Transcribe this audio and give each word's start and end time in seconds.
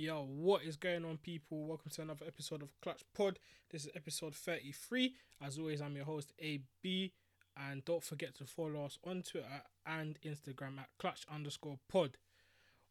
Yo, 0.00 0.22
what 0.22 0.62
is 0.62 0.78
going 0.78 1.04
on, 1.04 1.18
people? 1.18 1.66
Welcome 1.66 1.90
to 1.90 2.00
another 2.00 2.24
episode 2.26 2.62
of 2.62 2.70
Clutch 2.80 3.02
Pod. 3.14 3.38
This 3.70 3.84
is 3.84 3.90
episode 3.94 4.34
33. 4.34 5.14
As 5.44 5.58
always, 5.58 5.82
I'm 5.82 5.94
your 5.94 6.06
host, 6.06 6.32
AB. 6.38 7.12
And 7.54 7.84
don't 7.84 8.02
forget 8.02 8.34
to 8.36 8.46
follow 8.46 8.86
us 8.86 8.98
on 9.04 9.22
Twitter 9.22 9.62
and 9.84 10.18
Instagram 10.24 10.78
at 10.78 10.88
clutch 10.98 11.26
underscore 11.30 11.80
pod. 11.86 12.16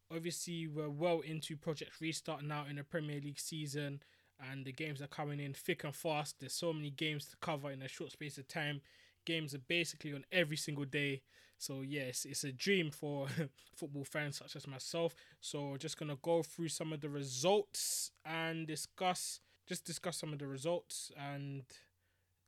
Obviously, 0.08 0.68
we're 0.68 0.88
well 0.88 1.18
into 1.18 1.56
Project 1.56 2.00
Restart 2.00 2.44
now 2.44 2.66
in 2.70 2.76
the 2.76 2.84
Premier 2.84 3.20
League 3.20 3.40
season, 3.40 4.04
and 4.48 4.64
the 4.64 4.70
games 4.70 5.02
are 5.02 5.08
coming 5.08 5.40
in 5.40 5.52
thick 5.52 5.82
and 5.82 5.96
fast. 5.96 6.36
There's 6.38 6.54
so 6.54 6.72
many 6.72 6.90
games 6.90 7.24
to 7.26 7.36
cover 7.40 7.72
in 7.72 7.82
a 7.82 7.88
short 7.88 8.12
space 8.12 8.38
of 8.38 8.46
time 8.46 8.82
games 9.24 9.54
are 9.54 9.60
basically 9.68 10.12
on 10.12 10.24
every 10.32 10.56
single 10.56 10.84
day. 10.84 11.22
So 11.60 11.82
yes, 11.82 12.24
it's 12.24 12.44
a 12.44 12.52
dream 12.52 12.90
for 12.90 13.28
football 13.76 14.04
fans 14.04 14.38
such 14.38 14.56
as 14.56 14.66
myself. 14.66 15.14
So 15.40 15.76
just 15.78 15.98
gonna 15.98 16.16
go 16.22 16.42
through 16.42 16.68
some 16.68 16.92
of 16.92 17.02
the 17.02 17.10
results 17.10 18.12
and 18.24 18.66
discuss 18.66 19.40
just 19.68 19.84
discuss 19.84 20.16
some 20.16 20.32
of 20.32 20.38
the 20.38 20.46
results 20.46 21.12
and 21.16 21.62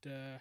the 0.02 0.40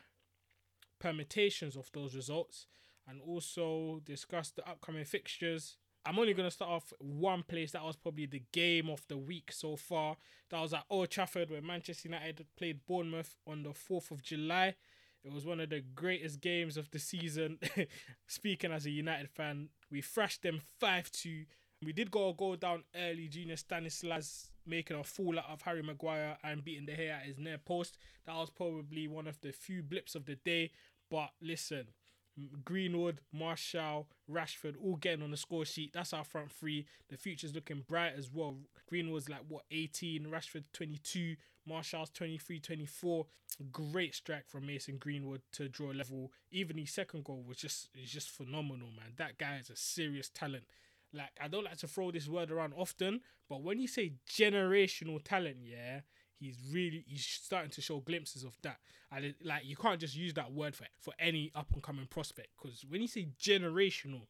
permutations 1.00 1.76
of 1.76 1.92
those 1.94 2.16
results 2.16 2.66
and 3.08 3.22
also 3.22 4.02
discuss 4.06 4.52
the 4.52 4.68
upcoming 4.68 5.06
fixtures. 5.06 5.78
I'm 6.06 6.18
only 6.18 6.34
going 6.34 6.48
to 6.48 6.56
start 6.56 6.72
off 6.72 6.94
one 7.00 7.44
place 7.44 7.74
that 7.74 7.84
was 7.84 7.98
probably 7.98 8.26
the 8.26 8.42
game 8.52 8.90
of 8.90 9.06
the 9.08 9.18
week 9.18 9.52
so 9.52 9.76
far. 9.76 10.16
That 10.50 10.62
was 10.62 10.74
at 10.74 10.86
Old 10.90 11.12
Trafford 11.12 11.52
where 11.52 11.62
Manchester 11.62 12.08
United 12.08 12.48
played 12.58 12.80
Bournemouth 12.88 13.36
on 13.46 13.62
the 13.62 13.72
4th 13.72 14.10
of 14.10 14.24
July. 14.24 14.76
It 15.24 15.32
was 15.32 15.46
one 15.46 15.60
of 15.60 15.70
the 15.70 15.82
greatest 15.94 16.42
games 16.42 16.78
of 16.78 16.90
the 16.90 17.00
season. 17.00 17.60
Speaking 18.28 18.72
as 18.72 18.86
a 18.86 18.90
United 18.90 19.30
fan, 19.30 19.70
we 19.92 20.02
thrashed 20.02 20.42
them 20.42 20.60
5 20.80 21.12
2. 21.12 21.46
We 21.84 21.94
did 21.94 22.12
go 22.12 22.30
a 22.30 22.34
goal 22.34 22.56
down 22.56 22.84
early. 22.96 23.28
Junior 23.28 23.56
Stanislas 23.56 24.52
making 24.66 24.98
a 24.98 25.04
fool 25.04 25.40
out 25.40 25.50
of 25.50 25.62
Harry 25.64 25.82
Maguire 25.82 26.38
and 26.44 26.64
beating 26.64 26.86
the 26.86 26.94
hair 26.94 27.14
at 27.20 27.26
his 27.26 27.38
near 27.38 27.58
post. 27.58 27.98
That 28.26 28.36
was 28.36 28.50
probably 28.50 29.08
one 29.08 29.28
of 29.28 29.40
the 29.42 29.52
few 29.52 29.84
blips 29.84 30.16
of 30.16 30.26
the 30.26 30.36
day. 30.36 30.72
But 31.10 31.32
listen, 31.42 31.88
Greenwood, 32.64 33.22
Martial, 33.32 34.08
Rashford 34.30 34.76
all 34.82 34.96
getting 34.96 35.24
on 35.24 35.32
the 35.32 35.38
score 35.38 35.66
sheet. 35.66 35.92
That's 35.94 36.14
our 36.14 36.24
front 36.24 36.52
three. 36.52 36.86
The 37.10 37.18
future's 37.18 37.54
looking 37.54 37.84
bright 37.88 38.14
as 38.18 38.30
well. 38.32 38.58
Greenwood's 38.88 39.30
like 39.30 39.44
what 39.48 39.64
18, 39.72 40.26
Rashford 40.26 40.64
22, 40.74 41.36
Martial's 41.66 42.10
23, 42.12 42.60
24. 42.60 43.26
Great 43.72 44.16
strike 44.16 44.48
from 44.48 44.66
Mason 44.66 44.98
Greenwood 44.98 45.42
to 45.54 45.70
draw 45.70 45.90
level. 45.90 46.32
Even 46.52 46.78
his 46.78 46.92
second 46.92 47.24
goal 47.24 47.44
was 47.48 47.58
just 47.58 47.90
is 47.96 48.12
just 48.12 48.30
phenomenal, 48.30 48.90
man. 48.96 49.14
That 49.18 49.38
guy 49.38 49.58
is 49.58 49.70
a 49.70 49.76
serious 49.76 50.30
talent. 50.30 50.64
Like 51.14 51.32
I 51.42 51.48
don't 51.48 51.66
like 51.66 51.78
to 51.78 51.88
throw 51.88 52.12
this 52.12 52.28
word 52.28 52.52
around 52.52 52.74
often, 52.76 53.22
but 53.50 53.62
when 53.62 53.80
you 53.80 53.88
say 53.88 54.14
generational 54.30 55.22
talent, 55.24 55.58
yeah, 55.64 56.02
he's 56.40 56.58
really 56.72 57.04
he's 57.08 57.26
starting 57.26 57.72
to 57.72 57.82
show 57.82 58.00
glimpses 58.00 58.44
of 58.44 58.58
that. 58.64 58.78
And 59.12 59.26
it, 59.26 59.36
like 59.44 59.66
you 59.66 59.76
can't 59.76 60.00
just 60.00 60.16
use 60.16 60.34
that 60.36 60.52
word 60.52 60.76
for 60.76 60.86
for 61.00 61.14
any 61.20 61.52
up 61.54 61.72
and 61.74 61.84
coming 61.84 62.08
prospect 62.08 62.50
because 62.62 62.86
when 62.90 63.02
you 63.02 63.08
say 63.08 63.28
generational, 63.40 64.22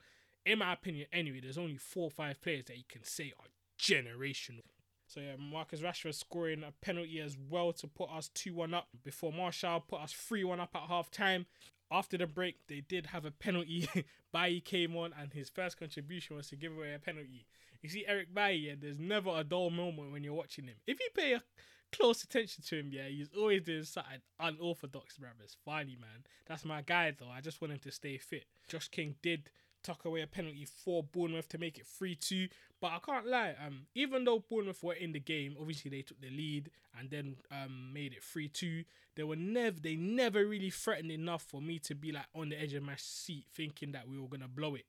in 0.45 0.60
my 0.60 0.73
opinion, 0.73 1.08
anyway, 1.14 1.40
there's 1.42 1.58
only 1.58 1.78
four 1.78 2.06
or 2.06 2.12
five 2.12 2.42
players 2.42 2.66
that 2.66 2.78
you 2.78 2.84
can 2.90 3.04
say 3.04 3.32
are 3.40 3.45
generational. 3.80 4.64
So 5.12 5.20
yeah, 5.20 5.36
Marcus 5.38 5.81
Rashford 5.81 6.16
scoring 6.16 6.64
a 6.64 6.72
penalty 6.84 7.20
as 7.20 7.36
well 7.50 7.73
to 7.73 7.88
put 7.88 8.09
us 8.09 8.30
2-1 8.34 8.73
up 8.73 8.88
before 9.04 9.34
Martial 9.34 9.81
put 9.81 10.00
us 10.00 10.14
3-1 10.14 10.62
up 10.62 10.70
at 10.73 10.84
half 10.84 11.12
time. 11.12 11.48
After 11.92 12.17
the 12.17 12.28
break, 12.28 12.56
they 12.67 12.81
did 12.88 13.08
have 13.08 13.26
a 13.26 13.32
penalty. 13.32 13.89
Bailly 14.34 14.62
came 14.62 14.95
on 14.95 15.14
and 15.20 15.34
his 15.34 15.50
first 15.50 15.78
contribution 15.78 16.38
was 16.38 16.48
to 16.48 16.55
give 16.55 16.72
away 16.72 16.94
a 16.94 16.99
penalty. 16.99 17.45
You 17.82 17.89
see 17.89 18.05
Eric 18.08 18.33
Bailly, 18.33 18.67
yeah, 18.67 18.76
there's 18.80 18.99
never 18.99 19.32
a 19.36 19.44
dull 19.44 19.70
moment 19.70 20.14
when 20.14 20.23
you're 20.23 20.33
watching 20.33 20.67
him. 20.67 20.76
If 20.88 20.98
you 21.02 21.10
pay 21.14 21.33
a 21.33 21.43
close 21.92 22.23
attention 22.23 22.64
to 22.67 22.80
him, 22.80 22.92
yeah, 22.93 23.10
he's 23.10 23.32
always 23.38 23.64
doing 23.64 23.83
something 23.83 24.22
unorthodox, 24.39 25.17
bro. 25.17 25.30
It's 25.43 25.58
funny, 25.66 25.98
man. 25.99 26.23
That's 26.48 26.64
my 26.64 26.83
guy, 26.83 27.14
though. 27.20 27.30
I 27.30 27.42
just 27.42 27.60
want 27.60 27.73
him 27.73 27.80
to 27.80 27.92
stay 27.92 28.17
fit. 28.17 28.45
Josh 28.70 28.88
King 28.88 29.16
did 29.22 29.49
tuck 29.83 30.05
away 30.05 30.21
a 30.21 30.27
penalty 30.27 30.65
for 30.65 31.03
Bournemouth 31.03 31.47
to 31.49 31.58
make 31.58 31.77
it 31.77 31.86
3 31.86 32.15
2. 32.15 32.47
But 32.80 32.92
I 32.93 32.99
can't 32.99 33.27
lie, 33.27 33.55
um, 33.65 33.81
even 33.95 34.23
though 34.23 34.39
Bournemouth 34.39 34.83
were 34.83 34.93
in 34.93 35.11
the 35.11 35.19
game, 35.19 35.55
obviously 35.59 35.92
they 35.92 36.02
took 36.02 36.19
the 36.19 36.30
lead 36.30 36.71
and 36.97 37.09
then 37.09 37.36
um, 37.52 37.92
made 37.93 38.14
it 38.14 38.23
3 38.23 38.47
2. 38.47 38.83
They 39.15 39.23
were 39.23 39.36
never 39.36 39.80
they 39.80 39.95
never 39.95 40.45
really 40.45 40.69
threatened 40.69 41.11
enough 41.11 41.43
for 41.43 41.61
me 41.61 41.80
to 41.80 41.95
be 41.95 42.11
like 42.11 42.25
on 42.36 42.49
the 42.49 42.59
edge 42.59 42.73
of 42.73 42.83
my 42.83 42.95
seat 42.97 43.45
thinking 43.53 43.92
that 43.92 44.08
we 44.08 44.19
were 44.19 44.27
gonna 44.27 44.47
blow 44.47 44.75
it. 44.75 44.86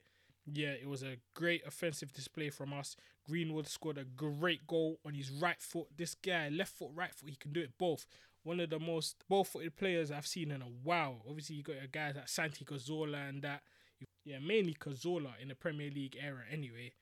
Yeah, 0.50 0.70
it 0.70 0.88
was 0.88 1.02
a 1.02 1.18
great 1.34 1.66
offensive 1.66 2.12
display 2.12 2.50
from 2.50 2.72
us. 2.72 2.96
Greenwood 3.28 3.68
scored 3.68 3.98
a 3.98 4.04
great 4.04 4.66
goal 4.66 4.98
on 5.06 5.14
his 5.14 5.30
right 5.30 5.60
foot. 5.60 5.86
This 5.96 6.14
guy, 6.14 6.48
left 6.48 6.76
foot, 6.76 6.90
right 6.94 7.14
foot, 7.14 7.30
he 7.30 7.36
can 7.36 7.52
do 7.52 7.60
it 7.60 7.78
both. 7.78 8.06
One 8.42 8.58
of 8.58 8.70
the 8.70 8.80
most 8.80 9.22
ball-footed 9.28 9.76
players 9.76 10.10
I've 10.10 10.26
seen 10.26 10.50
in 10.50 10.62
a 10.62 10.70
while. 10.82 11.22
Obviously, 11.28 11.56
you 11.56 11.62
got 11.62 11.76
your 11.76 11.86
guys 11.86 12.16
like 12.16 12.28
Santi 12.28 12.64
Cazorla 12.64 13.28
and 13.28 13.42
that. 13.42 13.62
Yeah, 14.24 14.38
mainly 14.38 14.74
Cazorla 14.74 15.32
in 15.40 15.48
the 15.48 15.54
Premier 15.54 15.90
League 15.90 16.16
era 16.20 16.42
anyway. 16.50 16.92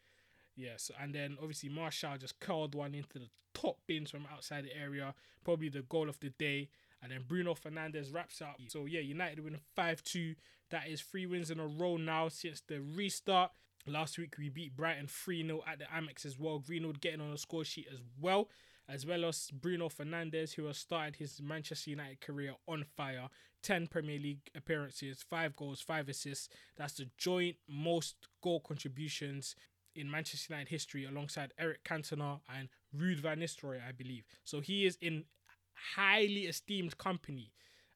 Yes, 0.57 0.91
and 1.01 1.15
then 1.15 1.37
obviously 1.41 1.69
Martial 1.69 2.17
just 2.19 2.41
curled 2.41 2.75
one 2.75 2.95
into 2.95 3.19
the 3.19 3.29
top 3.55 3.79
bins 3.87 4.11
from 4.11 4.27
outside 4.33 4.65
the 4.65 4.77
area, 4.77 5.15
probably 5.45 5.69
the 5.69 5.83
goal 5.83 6.09
of 6.09 6.19
the 6.21 6.31
day. 6.31 6.69
And 7.03 7.13
then 7.13 7.25
Bruno 7.27 7.55
Fernandes 7.55 8.13
wraps 8.13 8.43
up. 8.43 8.61
So 8.69 8.85
yeah, 8.85 9.01
United 9.01 9.43
win 9.43 9.59
5-2. 9.77 10.37
That 10.71 10.89
is 10.89 11.01
three 11.01 11.27
wins 11.27 11.51
in 11.51 11.59
a 11.59 11.67
row 11.67 11.97
now 11.97 12.29
since 12.29 12.61
the 12.67 12.81
restart. 12.81 13.53
Last 13.87 14.19
week 14.19 14.35
we 14.39 14.51
beat 14.51 14.77
Brighton 14.77 15.07
3-0 15.07 15.61
at 15.67 15.79
the 15.79 15.87
Amex 15.87 16.27
as 16.27 16.39
well. 16.39 16.59
Greenwood 16.59 17.01
getting 17.01 17.21
on 17.21 17.31
the 17.31 17.39
score 17.39 17.65
sheet 17.65 17.89
as 17.91 18.01
well, 18.21 18.51
as 18.91 19.07
well 19.07 19.25
as 19.25 19.51
Bruno 19.53 19.89
Fernandes 19.89 20.55
who 20.55 20.67
has 20.67 20.79
started 20.79 21.17
his 21.17 21.41
Manchester 21.41 21.91
United 21.91 22.21
career 22.21 22.55
on 22.67 22.85
fire. 22.97 23.29
10 23.63 23.89
Premier 23.89 24.19
League 24.19 24.51
appearances, 24.57 25.23
5 25.29 25.55
goals, 25.55 25.83
5 25.83 26.09
assists. 26.09 26.49
That's 26.77 26.95
the 26.95 27.11
joint 27.19 27.57
most 27.69 28.17
goal 28.43 28.61
contributions 28.61 29.55
in 29.95 30.11
Manchester 30.11 30.55
United 30.55 30.71
history 30.71 31.05
alongside 31.05 31.53
Eric 31.59 31.85
Cantona 31.85 32.41
and 32.49 32.69
Ruud 32.97 33.21
van 33.21 33.41
Nistelrooy, 33.41 33.87
I 33.87 33.93
believe. 33.93 34.25
So 34.45 34.61
he 34.61 34.87
is 34.87 34.97
in 35.01 35.25
highly 35.95 36.43
esteemed 36.43 36.97
company. 36.99 37.53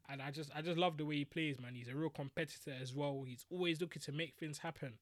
And 0.08 0.20
I 0.20 0.30
just 0.30 0.50
I 0.54 0.60
just 0.60 0.76
love 0.76 0.98
the 0.98 1.06
way 1.06 1.16
he 1.16 1.24
plays, 1.24 1.58
man. 1.58 1.74
He's 1.74 1.88
a 1.88 1.96
real 1.96 2.10
competitor 2.10 2.74
as 2.80 2.94
well. 2.94 3.24
He's 3.26 3.46
always 3.50 3.80
looking 3.80 4.02
to 4.02 4.12
make 4.12 4.34
things 4.36 4.58
happen 4.58 4.98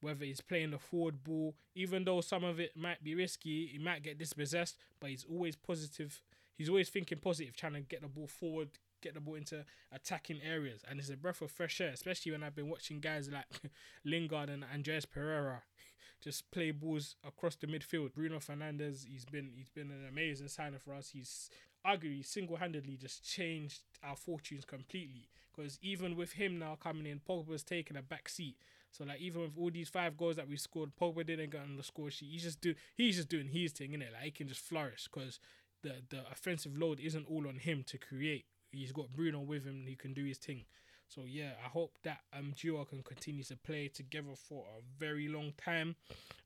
whether 0.00 0.24
he's 0.24 0.40
playing 0.40 0.70
the 0.70 0.78
forward 0.78 1.24
ball, 1.24 1.54
even 1.74 2.04
though 2.04 2.20
some 2.20 2.44
of 2.44 2.60
it 2.60 2.76
might 2.76 3.02
be 3.02 3.14
risky, 3.14 3.66
he 3.66 3.78
might 3.78 4.02
get 4.02 4.18
dispossessed, 4.18 4.76
but 5.00 5.10
he's 5.10 5.26
always 5.28 5.56
positive. 5.56 6.22
He's 6.56 6.68
always 6.68 6.88
thinking 6.88 7.18
positive, 7.18 7.56
trying 7.56 7.74
to 7.74 7.80
get 7.80 8.02
the 8.02 8.08
ball 8.08 8.26
forward, 8.26 8.68
get 9.00 9.14
the 9.14 9.20
ball 9.20 9.36
into 9.36 9.64
attacking 9.92 10.40
areas. 10.42 10.82
And 10.88 10.98
it's 10.98 11.08
a 11.10 11.16
breath 11.16 11.40
of 11.40 11.50
fresh 11.50 11.80
air, 11.80 11.90
especially 11.90 12.32
when 12.32 12.42
I've 12.42 12.56
been 12.56 12.68
watching 12.68 13.00
guys 13.00 13.28
like 13.30 13.46
Lingard 14.04 14.50
and 14.50 14.64
Andreas 14.72 15.04
Pereira 15.04 15.62
just 16.20 16.50
play 16.50 16.70
balls 16.70 17.16
across 17.26 17.56
the 17.56 17.66
midfield. 17.66 18.14
Bruno 18.14 18.38
Fernandes, 18.38 19.06
he's 19.06 19.24
been 19.24 19.50
he's 19.54 19.68
been 19.68 19.90
an 19.90 20.06
amazing 20.08 20.48
signer 20.48 20.78
for 20.78 20.94
us. 20.94 21.10
He's 21.10 21.50
arguably 21.86 22.26
single-handedly 22.26 22.96
just 22.96 23.24
changed 23.24 23.82
our 24.02 24.16
fortunes 24.16 24.64
completely. 24.64 25.28
Because 25.54 25.78
even 25.82 26.16
with 26.16 26.32
him 26.32 26.58
now 26.58 26.76
coming 26.80 27.06
in, 27.06 27.20
Pogba's 27.20 27.62
taking 27.62 27.96
a 27.96 28.02
back 28.02 28.28
seat. 28.28 28.56
So 28.90 29.04
like 29.04 29.20
even 29.20 29.42
with 29.42 29.52
all 29.58 29.70
these 29.70 29.88
five 29.88 30.16
goals 30.16 30.36
that 30.36 30.48
we 30.48 30.56
scored, 30.56 30.90
Pogba 31.00 31.26
didn't 31.26 31.50
get 31.50 31.62
on 31.62 31.76
the 31.76 31.82
score 31.82 32.10
sheet. 32.10 32.30
He's 32.32 32.42
just 32.44 32.60
do 32.60 32.74
he's 32.96 33.16
just 33.16 33.28
doing 33.28 33.48
his 33.48 33.72
thing, 33.72 33.90
innit? 33.90 34.12
Like 34.12 34.22
he 34.24 34.30
can 34.30 34.48
just 34.48 34.60
flourish 34.60 35.08
because 35.12 35.38
the 35.82 35.96
the 36.10 36.22
offensive 36.30 36.76
load 36.76 37.00
isn't 37.00 37.26
all 37.28 37.46
on 37.46 37.58
him 37.58 37.84
to 37.88 37.98
create. 37.98 38.46
He's 38.70 38.92
got 38.92 39.12
Bruno 39.14 39.40
with 39.40 39.64
him, 39.64 39.84
he 39.86 39.94
can 39.96 40.12
do 40.12 40.24
his 40.24 40.38
thing. 40.38 40.64
So 41.08 41.22
yeah, 41.26 41.52
I 41.64 41.68
hope 41.68 41.98
that 42.02 42.20
um 42.36 42.54
duo 42.60 42.84
can 42.84 43.02
continue 43.02 43.44
to 43.44 43.56
play 43.56 43.88
together 43.88 44.34
for 44.36 44.64
a 44.78 44.82
very 44.98 45.28
long 45.28 45.52
time, 45.56 45.96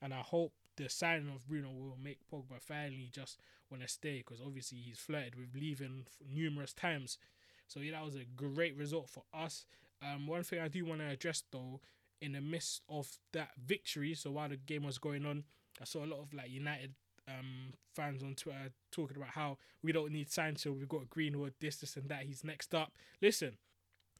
and 0.01 0.13
I 0.13 0.21
hope 0.21 0.53
the 0.77 0.89
signing 0.89 1.29
of 1.35 1.47
Bruno 1.47 1.69
will 1.71 1.99
make 2.03 2.19
Pogba 2.33 2.61
finally 2.61 3.11
just 3.13 3.39
want 3.71 3.83
to 3.83 3.89
stay 3.89 4.19
because 4.19 4.41
obviously 4.45 4.79
he's 4.79 4.99
flirted 4.99 5.35
with 5.35 5.55
leaving 5.55 6.07
numerous 6.33 6.73
times. 6.73 7.19
So 7.67 7.81
yeah, 7.81 7.93
that 7.93 8.05
was 8.05 8.17
a 8.17 8.25
great 8.37 8.77
result 8.77 9.09
for 9.09 9.25
us. 9.35 9.65
Um, 10.03 10.27
one 10.27 10.43
thing 10.43 10.61
I 10.61 10.69
do 10.69 10.85
want 10.85 11.01
to 11.01 11.09
address 11.09 11.43
though, 11.51 11.81
in 12.23 12.33
the 12.33 12.41
midst 12.41 12.83
of 12.89 13.19
that 13.33 13.51
victory, 13.63 14.15
so 14.15 14.31
while 14.31 14.49
the 14.49 14.57
game 14.57 14.85
was 14.85 14.99
going 14.99 15.27
on, 15.27 15.45
I 15.81 15.85
saw 15.85 16.05
a 16.05 16.07
lot 16.07 16.21
of 16.21 16.33
like 16.33 16.51
United 16.51 16.95
um 17.29 17.73
fans 17.95 18.23
on 18.23 18.35
Twitter 18.35 18.73
talking 18.91 19.17
about 19.17 19.31
how 19.31 19.59
we 19.83 19.93
don't 19.93 20.13
need 20.13 20.31
Sancho, 20.31 20.73
we've 20.73 20.89
got 20.89 21.11
Greenwood, 21.11 21.55
this, 21.61 21.77
this, 21.77 21.97
and 21.97 22.09
that. 22.09 22.23
He's 22.23 22.45
next 22.45 22.75
up. 22.75 22.93
Listen, 23.21 23.59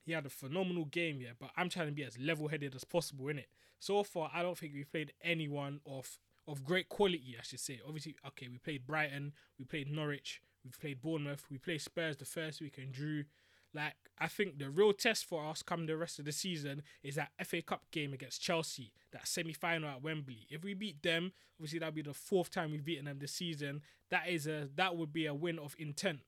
he 0.05 0.13
had 0.13 0.27
a 0.27 0.31
phenomenal 0.31 0.85
game, 0.85 1.21
yeah, 1.21 1.31
but 1.39 1.51
I'm 1.57 1.69
trying 1.69 1.87
to 1.87 1.93
be 1.93 2.05
as 2.05 2.19
level 2.19 2.49
headed 2.49 2.75
as 2.75 2.85
possible 2.85 3.29
in 3.29 3.39
it. 3.39 3.47
So 3.79 4.03
far, 4.05 4.31
I 4.35 4.43
don't 4.43 4.59
think 4.59 4.75
we 4.75 4.85
played 4.85 5.13
anyone 5.23 5.81
of 5.87 6.19
of 6.47 6.65
great 6.65 6.89
quality, 6.89 7.37
I 7.39 7.43
should 7.43 7.61
say. 7.61 7.81
Obviously, 7.87 8.17
okay, 8.27 8.49
we 8.49 8.59
played 8.59 8.87
Brighton, 8.87 9.33
we 9.59 9.65
played 9.65 9.91
Norwich, 9.91 10.43
we 10.65 10.71
played 10.81 11.01
Bournemouth, 11.01 11.45
we 11.51 11.59
played 11.59 11.81
Spurs 11.81 12.17
the 12.17 12.25
first 12.25 12.61
week 12.61 12.79
and 12.79 12.93
drew. 12.93 13.25
Like 13.75 13.95
I 14.19 14.29
think 14.29 14.59
the 14.59 14.71
real 14.71 14.93
test 14.93 15.25
for 15.25 15.47
us 15.47 15.63
come 15.63 15.87
the 15.87 15.97
rest 15.97 16.19
of 16.19 16.25
the 16.25 16.33
season 16.33 16.83
is 17.03 17.15
that 17.17 17.31
FA 17.45 17.63
Cup 17.63 17.83
game 17.91 18.13
against 18.13 18.43
Chelsea, 18.43 18.93
that 19.13 19.27
semi 19.27 19.53
final 19.53 19.89
at 19.89 20.03
Wembley. 20.03 20.47
If 20.51 20.63
we 20.63 20.75
beat 20.75 21.03
them, 21.03 21.33
obviously 21.59 21.79
that'll 21.79 21.95
be 21.95 22.03
the 22.03 22.15
fourth 22.15 22.51
time 22.51 22.71
we've 22.71 22.85
beaten 22.85 23.07
them 23.07 23.19
this 23.19 23.33
season. 23.33 23.83
That 24.11 24.29
is 24.29 24.47
a 24.47 24.69
that 24.77 24.97
would 24.97 25.13
be 25.13 25.27
a 25.27 25.35
win 25.35 25.59
of 25.59 25.75
intent. 25.79 26.21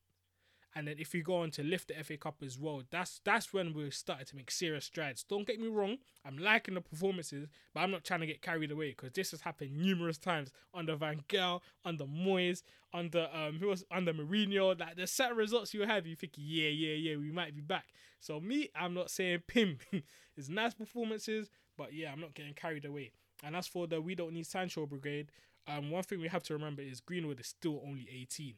And 0.76 0.88
then 0.88 0.96
if 0.98 1.12
we 1.12 1.22
go 1.22 1.36
on 1.36 1.50
to 1.52 1.62
lift 1.62 1.88
the 1.88 2.02
FA 2.02 2.16
Cup 2.16 2.42
as 2.44 2.58
well, 2.58 2.82
that's 2.90 3.20
that's 3.24 3.52
when 3.52 3.72
we 3.74 3.90
started 3.90 4.26
to 4.28 4.36
make 4.36 4.50
serious 4.50 4.84
strides. 4.84 5.22
Don't 5.22 5.46
get 5.46 5.60
me 5.60 5.68
wrong, 5.68 5.98
I'm 6.24 6.36
liking 6.36 6.74
the 6.74 6.80
performances, 6.80 7.48
but 7.72 7.80
I'm 7.80 7.92
not 7.92 8.04
trying 8.04 8.20
to 8.20 8.26
get 8.26 8.42
carried 8.42 8.72
away 8.72 8.90
because 8.90 9.12
this 9.12 9.30
has 9.30 9.42
happened 9.42 9.76
numerous 9.76 10.18
times 10.18 10.50
under 10.72 10.96
Van 10.96 11.22
Gaal, 11.28 11.60
under 11.84 12.04
Moyes, 12.04 12.62
under 12.92 13.28
um 13.32 13.58
who 13.60 13.68
was 13.68 13.84
under 13.90 14.12
Mourinho. 14.12 14.78
Like 14.78 14.96
the 14.96 15.06
set 15.06 15.36
results 15.36 15.72
you 15.74 15.82
have, 15.82 16.06
you 16.06 16.16
think 16.16 16.32
yeah 16.36 16.68
yeah 16.68 16.94
yeah 16.94 17.16
we 17.16 17.30
might 17.30 17.54
be 17.54 17.62
back. 17.62 17.86
So 18.18 18.40
me, 18.40 18.70
I'm 18.74 18.94
not 18.94 19.10
saying 19.10 19.42
pim. 19.46 19.78
it's 20.36 20.48
nice 20.48 20.74
performances, 20.74 21.50
but 21.78 21.92
yeah, 21.92 22.10
I'm 22.12 22.20
not 22.20 22.34
getting 22.34 22.54
carried 22.54 22.84
away. 22.84 23.12
And 23.44 23.54
as 23.54 23.68
for 23.68 23.86
the 23.86 24.00
we 24.00 24.16
don't 24.16 24.32
need 24.32 24.46
Sancho 24.46 24.86
brigade, 24.86 25.30
um 25.68 25.92
one 25.92 26.02
thing 26.02 26.20
we 26.20 26.28
have 26.28 26.42
to 26.44 26.54
remember 26.54 26.82
is 26.82 26.98
Greenwood 27.00 27.38
is 27.38 27.46
still 27.46 27.80
only 27.86 28.08
18 28.12 28.54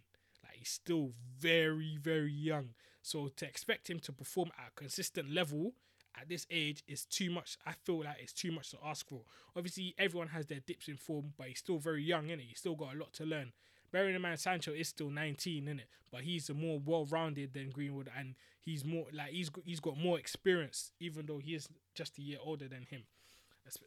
he's 0.66 0.72
still 0.72 1.12
very, 1.38 1.96
very 2.02 2.32
young. 2.32 2.70
So 3.02 3.28
to 3.36 3.46
expect 3.46 3.88
him 3.88 4.00
to 4.00 4.12
perform 4.12 4.50
at 4.58 4.72
a 4.72 4.74
consistent 4.74 5.30
level 5.30 5.72
at 6.20 6.28
this 6.28 6.46
age 6.50 6.82
is 6.88 7.04
too 7.04 7.30
much. 7.30 7.56
I 7.64 7.72
feel 7.84 8.00
like 8.00 8.16
it's 8.20 8.32
too 8.32 8.50
much 8.50 8.70
to 8.70 8.78
ask 8.84 9.06
for. 9.06 9.20
Obviously, 9.54 9.94
everyone 9.96 10.28
has 10.28 10.46
their 10.46 10.60
dips 10.60 10.88
in 10.88 10.96
form, 10.96 11.34
but 11.38 11.48
he's 11.48 11.58
still 11.58 11.78
very 11.78 12.02
young, 12.02 12.26
innit? 12.26 12.48
He's 12.48 12.58
still 12.58 12.74
got 12.74 12.94
a 12.94 12.98
lot 12.98 13.12
to 13.14 13.24
learn. 13.24 13.52
Bearing 13.92 14.16
in 14.16 14.22
mind, 14.22 14.40
Sancho 14.40 14.72
is 14.72 14.88
still 14.88 15.10
19, 15.10 15.66
innit? 15.66 15.82
But 16.10 16.22
he's 16.22 16.50
more 16.52 16.80
well-rounded 16.84 17.52
than 17.52 17.70
Greenwood, 17.70 18.10
and 18.18 18.34
he's 18.64 18.84
more 18.84 19.06
like 19.12 19.30
he's 19.30 19.50
he's 19.64 19.80
got 19.80 19.98
more 19.98 20.18
experience, 20.18 20.90
even 20.98 21.26
though 21.26 21.38
he 21.38 21.54
is 21.54 21.68
just 21.94 22.18
a 22.18 22.22
year 22.22 22.38
older 22.42 22.66
than 22.66 22.86
him 22.90 23.02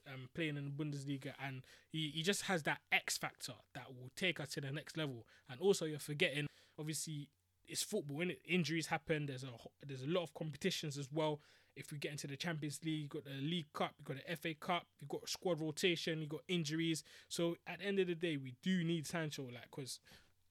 um, 0.07 0.29
playing 0.33 0.57
in 0.57 0.65
the 0.65 0.83
Bundesliga, 0.83 1.33
and 1.43 1.61
he, 1.91 2.11
he 2.13 2.21
just 2.21 2.43
has 2.43 2.63
that 2.63 2.79
X 2.91 3.17
factor 3.17 3.53
that 3.73 3.87
will 3.89 4.09
take 4.15 4.39
us 4.39 4.49
to 4.49 4.61
the 4.61 4.71
next 4.71 4.97
level. 4.97 5.25
And 5.49 5.59
also, 5.59 5.85
you're 5.85 5.99
forgetting, 5.99 6.47
obviously, 6.79 7.27
it's 7.67 7.83
football. 7.83 8.21
In 8.21 8.33
injuries 8.45 8.87
happen. 8.87 9.25
There's 9.25 9.43
a 9.43 9.49
there's 9.85 10.03
a 10.03 10.07
lot 10.07 10.23
of 10.23 10.33
competitions 10.33 10.97
as 10.97 11.09
well. 11.11 11.39
If 11.75 11.91
we 11.91 11.97
get 11.97 12.11
into 12.11 12.27
the 12.27 12.35
Champions 12.35 12.79
League, 12.83 13.01
you've 13.01 13.09
got 13.09 13.25
the 13.25 13.41
League 13.41 13.71
Cup, 13.73 13.93
you've 13.97 14.07
got 14.07 14.17
the 14.25 14.35
FA 14.35 14.53
Cup, 14.53 14.85
you've 14.99 15.09
got 15.09 15.29
squad 15.29 15.61
rotation, 15.61 16.19
you've 16.19 16.29
got 16.29 16.41
injuries. 16.47 17.03
So 17.29 17.55
at 17.67 17.79
the 17.79 17.85
end 17.85 17.99
of 17.99 18.07
the 18.07 18.15
day, 18.15 18.37
we 18.37 18.55
do 18.61 18.83
need 18.83 19.07
Sancho, 19.07 19.43
like, 19.43 19.69
because 19.73 19.99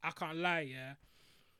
I 0.02 0.10
can't 0.12 0.38
lie, 0.38 0.60
yeah. 0.60 0.94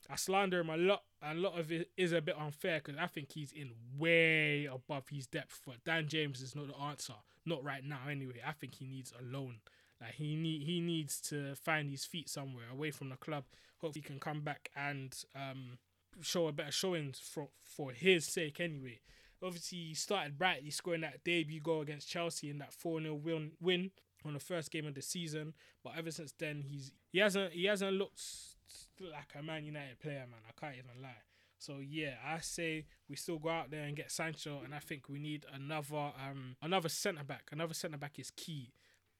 I 0.09 0.15
slander 0.15 0.61
him 0.61 0.69
a 0.69 0.77
lot. 0.77 1.03
A 1.21 1.35
lot 1.35 1.59
of 1.59 1.71
it 1.71 1.91
is 1.97 2.13
a 2.13 2.21
bit 2.21 2.35
unfair 2.39 2.81
because 2.83 2.99
I 2.99 3.05
think 3.05 3.31
he's 3.31 3.51
in 3.51 3.71
way 3.97 4.65
above 4.65 5.09
his 5.09 5.27
depth. 5.27 5.61
But 5.65 5.83
Dan 5.83 6.07
James 6.07 6.41
is 6.41 6.55
not 6.55 6.67
the 6.67 6.77
answer. 6.77 7.13
Not 7.45 7.63
right 7.63 7.83
now, 7.83 7.99
anyway. 8.09 8.41
I 8.45 8.53
think 8.53 8.75
he 8.75 8.85
needs 8.85 9.13
a 9.19 9.23
loan. 9.23 9.57
Like 10.01 10.13
he 10.13 10.35
need 10.35 10.63
he 10.63 10.79
needs 10.79 11.19
to 11.21 11.55
find 11.55 11.89
his 11.89 12.05
feet 12.05 12.29
somewhere 12.29 12.65
away 12.71 12.91
from 12.91 13.09
the 13.09 13.17
club. 13.17 13.43
Hopefully, 13.79 14.01
he 14.03 14.07
can 14.07 14.19
come 14.19 14.41
back 14.41 14.69
and 14.75 15.15
um, 15.35 15.77
show 16.21 16.47
a 16.47 16.51
better 16.51 16.71
showing 16.71 17.13
for 17.13 17.49
for 17.61 17.91
his 17.91 18.25
sake. 18.25 18.59
Anyway, 18.59 18.99
obviously 19.43 19.77
he 19.79 19.93
started 19.93 20.37
brightly, 20.37 20.69
scoring 20.69 21.01
that 21.01 21.23
debut 21.23 21.61
goal 21.61 21.81
against 21.81 22.09
Chelsea 22.09 22.49
in 22.49 22.59
that 22.59 22.73
four 22.73 23.01
0 23.01 23.15
win 23.15 23.51
win 23.59 23.91
on 24.25 24.33
the 24.33 24.39
first 24.39 24.71
game 24.71 24.85
of 24.85 24.95
the 24.95 25.01
season. 25.01 25.53
But 25.83 25.93
ever 25.97 26.11
since 26.11 26.33
then, 26.37 26.63
he's 26.67 26.91
he 27.11 27.19
hasn't 27.19 27.53
he 27.53 27.65
hasn't 27.65 27.93
looked 27.93 28.21
like 28.99 29.33
a 29.37 29.43
Man 29.43 29.65
United 29.65 29.99
player, 29.99 30.25
man. 30.29 30.41
I 30.47 30.59
can't 30.59 30.75
even 30.77 31.01
lie. 31.01 31.23
So 31.57 31.79
yeah, 31.85 32.15
I 32.25 32.39
say 32.39 32.85
we 33.09 33.15
still 33.15 33.37
go 33.37 33.49
out 33.49 33.69
there 33.69 33.83
and 33.83 33.95
get 33.95 34.11
Sancho, 34.11 34.61
and 34.63 34.73
I 34.73 34.79
think 34.79 35.09
we 35.09 35.19
need 35.19 35.45
another 35.53 36.11
um 36.25 36.55
another 36.61 36.89
centre 36.89 37.23
back. 37.23 37.49
Another 37.51 37.73
centre 37.73 37.97
back 37.97 38.17
is 38.17 38.31
key, 38.31 38.71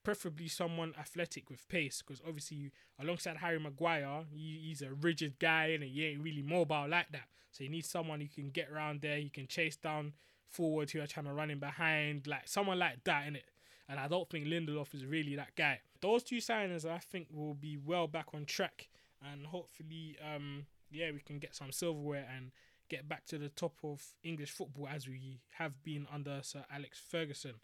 preferably 0.04 0.48
someone 0.48 0.94
athletic 1.00 1.50
with 1.50 1.68
pace, 1.68 2.02
because 2.02 2.22
obviously 2.26 2.72
alongside 3.00 3.38
Harry 3.38 3.60
Maguire, 3.60 4.26
he, 4.32 4.62
he's 4.64 4.82
a 4.82 4.94
rigid 4.94 5.40
guy 5.40 5.68
and 5.68 5.84
he 5.84 6.06
ain't 6.06 6.24
really 6.24 6.42
mobile 6.42 6.88
like 6.88 7.12
that. 7.12 7.28
So 7.52 7.64
you 7.64 7.70
need 7.70 7.86
someone 7.86 8.22
who 8.22 8.28
can 8.28 8.50
get 8.50 8.70
around 8.72 9.02
there, 9.02 9.18
he 9.18 9.30
can 9.30 9.48
chase 9.48 9.76
down 9.76 10.14
forward 10.48 10.92
who 10.92 11.02
are 11.02 11.08
trying 11.08 11.26
to 11.26 11.34
run 11.34 11.52
in 11.52 11.60
behind, 11.60 12.28
like 12.28 12.48
someone 12.48 12.80
like 12.80 13.04
that 13.04 13.28
in 13.28 13.36
it. 13.36 13.46
And 13.88 14.00
I 14.00 14.08
don't 14.08 14.30
think 14.30 14.46
Lindelof 14.46 14.94
is 14.94 15.06
really 15.06 15.36
that 15.36 15.56
guy. 15.56 15.80
Those 16.02 16.24
two 16.24 16.38
signings, 16.38 16.86
I 16.86 17.00
think, 17.00 17.28
will 17.32 17.56
be 17.56 17.78
well 17.78 18.08
back 18.08 18.28
on 18.34 18.46
track, 18.46 18.88
and 19.22 19.48
hopefully, 19.48 20.16
um, 20.24 20.68
yeah, 20.92 21.12
we 21.12 21.20
can 21.20 21.40
get 21.40 21.56
some 21.56 21.72
silverware 21.72 22.28
and 22.36 22.52
get 22.88 23.10
back 23.10 23.26
to 23.26 23.38
the 23.38 23.50
top 23.50 23.74
of 23.84 24.14
English 24.24 24.52
football 24.52 24.88
as 24.88 25.08
we 25.08 25.42
have 25.58 25.84
been 25.84 26.08
under 26.12 26.40
Sir 26.44 26.66
Alex 26.74 27.00
Ferguson. 27.00 27.56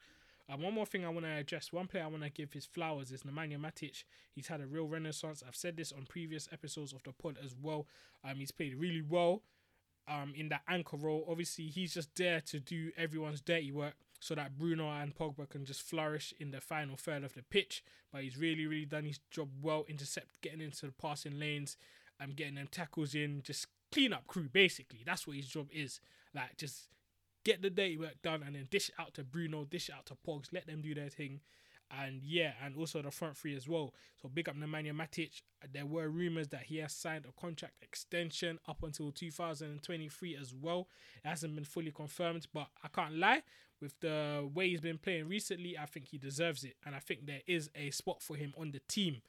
Um, 0.48 0.62
one 0.62 0.74
more 0.74 0.86
thing 0.86 1.06
I 1.06 1.10
want 1.10 1.26
to 1.26 1.32
address, 1.32 1.74
one 1.74 1.88
player 1.88 2.04
I 2.04 2.08
want 2.08 2.24
to 2.24 2.30
give 2.30 2.54
his 2.54 2.66
flowers 2.66 3.12
is 3.12 3.24
Nemanja 3.24 3.58
Matic. 3.58 4.04
He's 4.34 4.48
had 4.48 4.62
a 4.62 4.68
real 4.68 4.88
renaissance. 4.88 5.44
I've 5.46 5.56
said 5.56 5.76
this 5.76 5.92
on 5.92 6.06
previous 6.08 6.48
episodes 6.52 6.94
of 6.94 7.02
the 7.04 7.14
pod 7.14 7.38
as 7.44 7.56
well. 7.60 7.88
Um, 8.24 8.36
he's 8.36 8.52
played 8.52 8.76
really 8.76 9.02
well 9.02 9.42
um, 10.08 10.34
in 10.36 10.50
that 10.50 10.62
anchor 10.68 10.98
role. 10.98 11.26
Obviously, 11.28 11.66
he's 11.66 11.96
just 11.96 12.16
there 12.16 12.42
to 12.42 12.60
do 12.60 12.92
everyone's 12.96 13.42
dirty 13.42 13.72
work 13.72 13.96
so 14.20 14.36
that 14.36 14.58
Bruno 14.58 14.90
and 14.90 15.16
Pogba 15.16 15.50
can 15.50 15.66
just 15.66 15.82
flourish 15.82 16.34
in 16.40 16.52
the 16.52 16.62
final 16.62 16.96
third 16.96 17.24
of 17.24 17.34
the 17.34 17.44
pitch. 17.44 17.84
But 18.12 18.24
he's 18.24 18.38
really, 18.38 18.68
really 18.68 18.86
done 18.86 19.06
his 19.06 19.20
job 19.32 19.50
well, 19.62 19.86
intercept, 19.88 20.42
getting 20.42 20.62
into 20.62 20.86
the 20.86 20.92
passing 20.92 21.40
lanes, 21.40 21.78
I'm 22.20 22.32
getting 22.32 22.56
them 22.56 22.68
tackles 22.70 23.14
in, 23.14 23.42
just 23.44 23.68
clean 23.92 24.14
up 24.14 24.28
crew 24.28 24.50
basically. 24.52 25.02
That's 25.06 25.28
what 25.28 25.36
his 25.36 25.48
job 25.48 25.68
is. 25.72 26.00
Like 26.34 26.58
just 26.58 26.90
get 27.46 27.62
the 27.62 27.70
dirty 27.70 27.98
work 27.98 28.22
done 28.22 28.44
and 28.44 28.56
then 28.56 28.68
dish 28.70 28.92
out 29.00 29.14
to 29.14 29.24
Bruno, 29.24 29.64
dish 29.64 29.90
out 29.96 30.06
to 30.08 30.16
Pogs, 30.28 30.52
let 30.52 30.68
them 30.68 30.82
do 30.82 30.94
their 30.94 31.10
thing. 31.10 31.40
And 31.92 32.24
yeah, 32.24 32.54
and 32.64 32.76
also 32.76 33.02
the 33.04 33.12
front 33.12 33.38
three 33.38 33.56
as 33.56 33.70
well. 33.70 33.94
So 34.20 34.28
big 34.28 34.50
up 34.50 34.56
Nemanja 34.56 34.92
Matic. 34.92 35.44
There 35.72 35.86
were 35.86 36.10
rumors 36.10 36.48
that 36.48 36.64
he 36.64 36.78
has 36.78 36.94
signed 36.94 37.26
a 37.30 37.40
contract 37.40 37.76
extension 37.84 38.60
up 38.68 38.82
until 38.82 39.12
2023 39.12 40.36
as 40.36 40.54
well. 40.54 40.88
It 41.24 41.28
hasn't 41.28 41.54
been 41.54 41.64
fully 41.64 41.92
confirmed, 41.92 42.48
but 42.54 42.68
I 42.84 42.88
can't 42.88 43.16
lie. 43.16 43.44
With 43.80 44.00
the 44.00 44.50
way 44.54 44.70
he's 44.70 44.82
been 44.82 44.98
playing 44.98 45.28
recently, 45.28 45.78
I 45.78 45.86
think 45.86 46.08
he 46.08 46.18
deserves 46.18 46.64
it, 46.64 46.76
and 46.86 46.96
I 46.96 47.00
think 47.00 47.28
there 47.28 47.42
is 47.46 47.70
a 47.76 47.92
spot 47.92 48.22
for 48.22 48.36
him 48.36 48.54
on 48.58 48.72
the 48.72 48.80
team. 48.88 49.22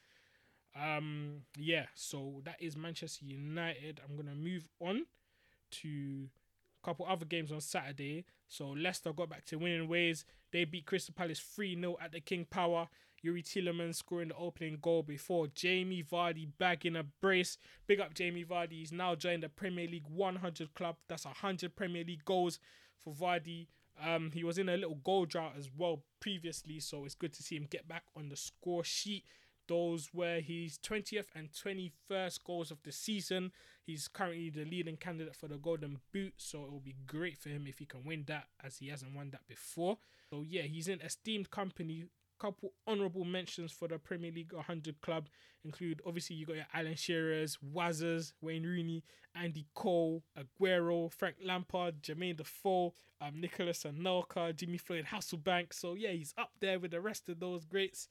Um, 0.81 1.43
yeah, 1.59 1.87
so 1.95 2.41
that 2.45 2.57
is 2.61 2.77
Manchester 2.77 3.25
United. 3.25 4.01
I'm 4.09 4.17
gonna 4.17 4.37
move 4.37 4.69
on 4.81 5.07
to 5.83 6.29
couple 6.87 7.06
other 7.08 7.25
games 7.25 7.51
on 7.51 7.60
Saturday. 7.60 8.25
So 8.46 8.69
Leicester 8.69 9.13
got 9.13 9.29
back 9.29 9.44
to 9.46 9.56
winning 9.56 9.89
ways. 9.89 10.25
They 10.53 10.65
beat 10.65 10.87
Crystal 10.87 11.15
Palace 11.15 11.41
3 11.41 11.79
0 11.79 11.96
at 12.01 12.13
the 12.13 12.20
King 12.20 12.46
Power. 12.49 12.89
Youri 13.25 13.43
Tielemans 13.43 13.96
scoring 13.96 14.29
the 14.29 14.37
opening 14.37 14.79
goal 14.81 15.03
before 15.03 15.49
Jamie 15.49 16.05
Vardy 16.05 16.46
bagging 16.58 16.94
a 16.94 17.03
brace. 17.03 17.58
Big 17.89 17.99
up 17.99 18.15
Jamie 18.15 18.44
Vardy. 18.44 18.72
He's 18.75 18.93
now 18.93 19.17
joined 19.17 19.43
the 19.43 19.49
Premier 19.49 19.89
League 19.89 20.06
100 20.08 20.75
club. 20.75 20.96
That's 21.08 21.25
100 21.25 21.75
Premier 21.75 22.05
League 22.05 22.25
goals 22.25 22.60
for 23.03 23.13
Vardy. 23.13 23.67
Um, 24.01 24.31
he 24.32 24.44
was 24.44 24.58
in 24.58 24.69
a 24.69 24.77
little 24.77 25.01
goal 25.03 25.25
drought 25.25 25.55
as 25.58 25.70
well 25.77 26.05
previously, 26.20 26.79
so 26.79 27.05
it's 27.05 27.15
good 27.15 27.32
to 27.32 27.43
see 27.43 27.56
him 27.56 27.67
get 27.69 27.89
back 27.89 28.05
on 28.15 28.29
the 28.29 28.37
score 28.37 28.84
sheet. 28.84 29.25
Those 29.69 30.11
were 30.13 30.41
his 30.41 30.79
20th 30.79 31.27
and 31.35 31.51
21st 31.53 32.44
goals 32.44 32.70
of 32.70 32.82
the 32.82 32.93
season. 32.93 33.53
He's 33.85 34.08
currently 34.08 34.51
the 34.51 34.65
leading 34.65 34.96
candidate 34.96 35.37
for 35.37 35.49
the 35.49 35.56
Golden 35.56 35.99
Boot, 36.13 36.35
so 36.37 36.65
it 36.65 36.73
will 36.73 36.81
be 36.81 36.96
great 37.06 37.39
for 37.39 37.49
him 37.49 37.67
if 37.67 37.79
he 37.79 37.87
can 37.87 38.05
win 38.05 38.25
that, 38.27 38.46
as 38.65 38.79
he 38.79 38.89
hasn't 38.89 39.15
won 39.15 39.31
that 39.31 39.46
before. 39.49 39.99
So, 40.31 40.44
yeah, 40.46 40.63
he's 40.63 40.89
in 40.89 41.01
esteemed 41.01 41.51
company. 41.51 42.06
Couple 42.39 42.75
honourable 42.87 43.25
mentions 43.25 43.73
for 43.73 43.89
the 43.89 43.99
Premier 43.99 44.31
League 44.31 44.53
100 44.53 45.01
club 45.01 45.29
include 45.65 46.03
obviously 46.06 46.37
you 46.37 46.44
got 46.44 46.56
your 46.56 46.67
Alan 46.75 46.94
Shearers, 46.94 47.56
Wazzers, 47.75 48.35
Wayne 48.43 48.65
Rooney, 48.65 49.05
Andy 49.35 49.67
Cole, 49.75 50.23
Aguero, 50.39 51.11
Frank 51.11 51.37
Lampard, 51.43 52.03
Jermaine 52.03 52.37
Defoe, 52.37 52.94
um, 53.20 53.41
Nicolas 53.41 53.85
Anelka, 53.85 54.55
Jimmy 54.55 54.79
Floyd 54.79 55.06
Hasselbaink. 55.13 55.73
So 55.73 55.94
yeah, 55.94 56.11
he's 56.11 56.35
up 56.37 56.51
there 56.61 56.79
with 56.79 56.91
the 56.91 57.01
rest 57.01 57.29
of 57.29 57.41
those 57.41 57.65
greats. 57.65 58.08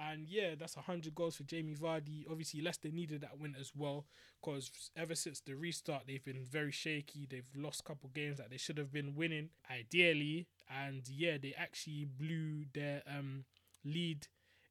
And 0.00 0.28
yeah, 0.28 0.54
that's 0.58 0.76
100 0.76 1.14
goals 1.14 1.36
for 1.36 1.42
Jamie 1.42 1.74
Vardy. 1.74 2.24
Obviously, 2.30 2.60
Leicester 2.60 2.88
needed 2.88 3.22
that 3.22 3.38
win 3.38 3.56
as 3.58 3.72
well 3.74 4.04
because 4.40 4.70
ever 4.96 5.14
since 5.14 5.40
the 5.40 5.54
restart, 5.54 6.02
they've 6.06 6.24
been 6.24 6.44
very 6.44 6.70
shaky. 6.70 7.26
They've 7.28 7.48
lost 7.56 7.80
a 7.80 7.82
couple 7.82 8.10
games 8.14 8.38
that 8.38 8.50
they 8.50 8.58
should 8.58 8.78
have 8.78 8.92
been 8.92 9.16
winning, 9.16 9.50
ideally. 9.70 10.46
And 10.70 11.02
yeah, 11.08 11.36
they 11.42 11.54
actually 11.58 12.04
blew 12.04 12.66
their 12.72 13.02
um, 13.08 13.44
lead 13.84 14.28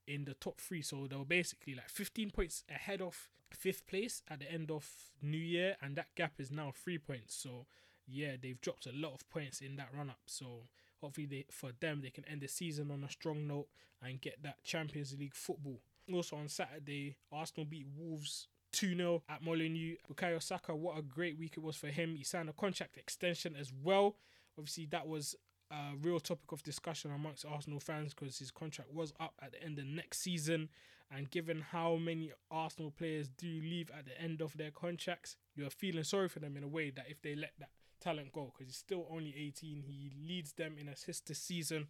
in 0.07 0.23
the 0.23 0.33
top 0.35 0.61
three. 0.61 0.81
So 0.81 1.07
they 1.09 1.17
were 1.17 1.25
basically 1.25 1.75
like 1.75 1.89
15 1.89 2.31
points 2.31 2.63
ahead 2.69 3.01
of 3.01 3.27
fifth 3.51 3.85
place 3.87 4.21
at 4.29 4.39
the 4.39 4.51
end 4.51 4.71
of 4.71 4.89
New 5.21 5.37
Year, 5.37 5.75
and 5.81 5.95
that 5.95 6.15
gap 6.15 6.33
is 6.39 6.51
now 6.51 6.71
three 6.73 6.97
points. 6.97 7.35
So 7.35 7.65
yeah, 8.07 8.37
they've 8.41 8.59
dropped 8.61 8.85
a 8.87 8.91
lot 8.93 9.13
of 9.13 9.29
points 9.29 9.59
in 9.61 9.75
that 9.75 9.89
run 9.95 10.09
up. 10.09 10.21
So 10.25 10.63
hopefully 11.01 11.27
they, 11.27 11.45
for 11.51 11.71
them 11.79 12.01
they 12.01 12.09
can 12.09 12.25
end 12.25 12.41
the 12.41 12.47
season 12.47 12.91
on 12.91 13.03
a 13.03 13.09
strong 13.09 13.47
note 13.47 13.67
and 14.01 14.21
get 14.21 14.41
that 14.43 14.63
Champions 14.63 15.15
League 15.17 15.35
football. 15.35 15.79
Also 16.13 16.37
on 16.37 16.47
Saturday, 16.47 17.17
Arsenal 17.31 17.65
beat 17.65 17.85
Wolves 17.97 18.47
2 18.73 18.95
0 18.95 19.23
at 19.29 19.43
Molineux. 19.43 19.95
Bukayo 20.09 20.41
Saka, 20.41 20.75
what 20.75 20.97
a 20.97 21.01
great 21.01 21.37
week 21.37 21.53
it 21.57 21.63
was 21.63 21.75
for 21.75 21.87
him. 21.87 22.15
He 22.15 22.23
signed 22.23 22.49
a 22.49 22.53
contract 22.53 22.97
extension 22.97 23.55
as 23.59 23.71
well. 23.83 24.15
Obviously, 24.57 24.85
that 24.87 25.07
was 25.07 25.35
a 25.71 25.95
real 26.01 26.19
topic 26.19 26.51
of 26.51 26.63
discussion 26.63 27.11
amongst 27.11 27.45
Arsenal 27.45 27.79
fans 27.79 28.13
because 28.13 28.37
his 28.37 28.51
contract 28.51 28.93
was 28.93 29.13
up 29.19 29.33
at 29.41 29.51
the 29.51 29.63
end 29.63 29.79
of 29.79 29.85
next 29.85 30.19
season. 30.19 30.69
And 31.09 31.31
given 31.31 31.61
how 31.61 31.95
many 31.95 32.31
Arsenal 32.51 32.91
players 32.91 33.29
do 33.29 33.47
leave 33.47 33.89
at 33.97 34.05
the 34.05 34.21
end 34.21 34.41
of 34.41 34.55
their 34.57 34.71
contracts, 34.71 35.37
you're 35.55 35.69
feeling 35.69 36.03
sorry 36.03 36.27
for 36.27 36.39
them 36.39 36.57
in 36.57 36.63
a 36.63 36.67
way 36.67 36.89
that 36.91 37.05
if 37.09 37.21
they 37.21 37.33
let 37.33 37.53
that 37.59 37.69
talent 38.01 38.31
go, 38.31 38.51
because 38.53 38.67
he's 38.67 38.77
still 38.77 39.07
only 39.11 39.33
18, 39.37 39.83
he 39.87 40.11
leads 40.27 40.53
them 40.53 40.75
in 40.79 40.87
assists 40.87 41.27
this 41.27 41.39
season. 41.39 41.87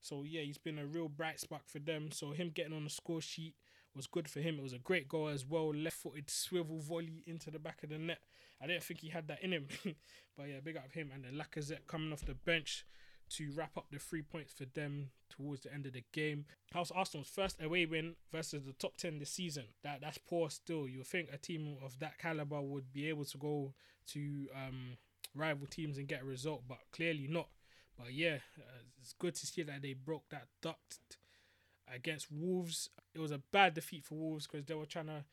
So 0.00 0.24
yeah, 0.24 0.42
he's 0.42 0.58
been 0.58 0.78
a 0.78 0.86
real 0.86 1.08
bright 1.08 1.40
spark 1.40 1.68
for 1.68 1.78
them. 1.78 2.10
So 2.12 2.32
him 2.32 2.50
getting 2.54 2.72
on 2.72 2.84
the 2.84 2.90
score 2.90 3.20
sheet 3.20 3.54
was 3.94 4.06
good 4.06 4.28
for 4.28 4.40
him. 4.40 4.58
It 4.58 4.62
was 4.62 4.72
a 4.72 4.78
great 4.78 5.08
goal 5.08 5.28
as 5.28 5.44
well, 5.44 5.74
left-footed 5.74 6.30
swivel 6.30 6.78
volley 6.78 7.22
into 7.26 7.50
the 7.50 7.58
back 7.58 7.82
of 7.82 7.90
the 7.90 7.98
net. 7.98 8.20
I 8.62 8.66
didn't 8.66 8.84
think 8.84 9.00
he 9.00 9.08
had 9.08 9.28
that 9.28 9.42
in 9.42 9.52
him, 9.52 9.68
but 10.36 10.48
yeah, 10.48 10.60
big 10.62 10.76
up 10.76 10.92
him 10.92 11.10
and 11.14 11.24
then 11.24 11.34
Lacazette 11.34 11.86
coming 11.86 12.12
off 12.12 12.24
the 12.24 12.34
bench 12.34 12.84
to 13.30 13.50
wrap 13.54 13.76
up 13.76 13.86
the 13.90 13.98
three 13.98 14.22
points 14.22 14.52
for 14.52 14.64
them 14.64 15.10
towards 15.28 15.62
the 15.62 15.72
end 15.72 15.86
of 15.86 15.92
the 15.92 16.04
game. 16.12 16.44
House 16.72 16.90
Arsenal's 16.90 17.28
first 17.28 17.62
away 17.62 17.86
win 17.86 18.16
versus 18.32 18.64
the 18.64 18.72
top 18.72 18.96
ten 18.96 19.18
this 19.18 19.30
season? 19.30 19.64
That 19.82 20.00
that's 20.00 20.18
poor 20.18 20.50
still. 20.50 20.88
You 20.88 21.04
think 21.04 21.28
a 21.32 21.38
team 21.38 21.76
of 21.82 21.98
that 22.00 22.18
caliber 22.18 22.60
would 22.60 22.92
be 22.92 23.08
able 23.08 23.24
to 23.26 23.38
go 23.38 23.74
to 24.08 24.48
um, 24.54 24.96
rival 25.34 25.66
teams 25.66 25.98
and 25.98 26.08
get 26.08 26.22
a 26.22 26.26
result, 26.26 26.62
but 26.68 26.78
clearly 26.92 27.26
not. 27.28 27.48
But 27.98 28.12
yeah, 28.12 28.38
uh, 28.58 28.82
it's 29.00 29.12
good 29.12 29.34
to 29.34 29.46
see 29.46 29.62
that 29.62 29.82
they 29.82 29.94
broke 29.94 30.28
that 30.30 30.46
duct 30.62 30.98
against 31.92 32.28
Wolves. 32.30 32.88
It 33.14 33.20
was 33.20 33.32
a 33.32 33.42
bad 33.52 33.74
defeat 33.74 34.04
for 34.04 34.14
Wolves 34.14 34.46
because 34.46 34.66
they 34.66 34.74
were 34.74 34.86
trying 34.86 35.06
to 35.06 35.24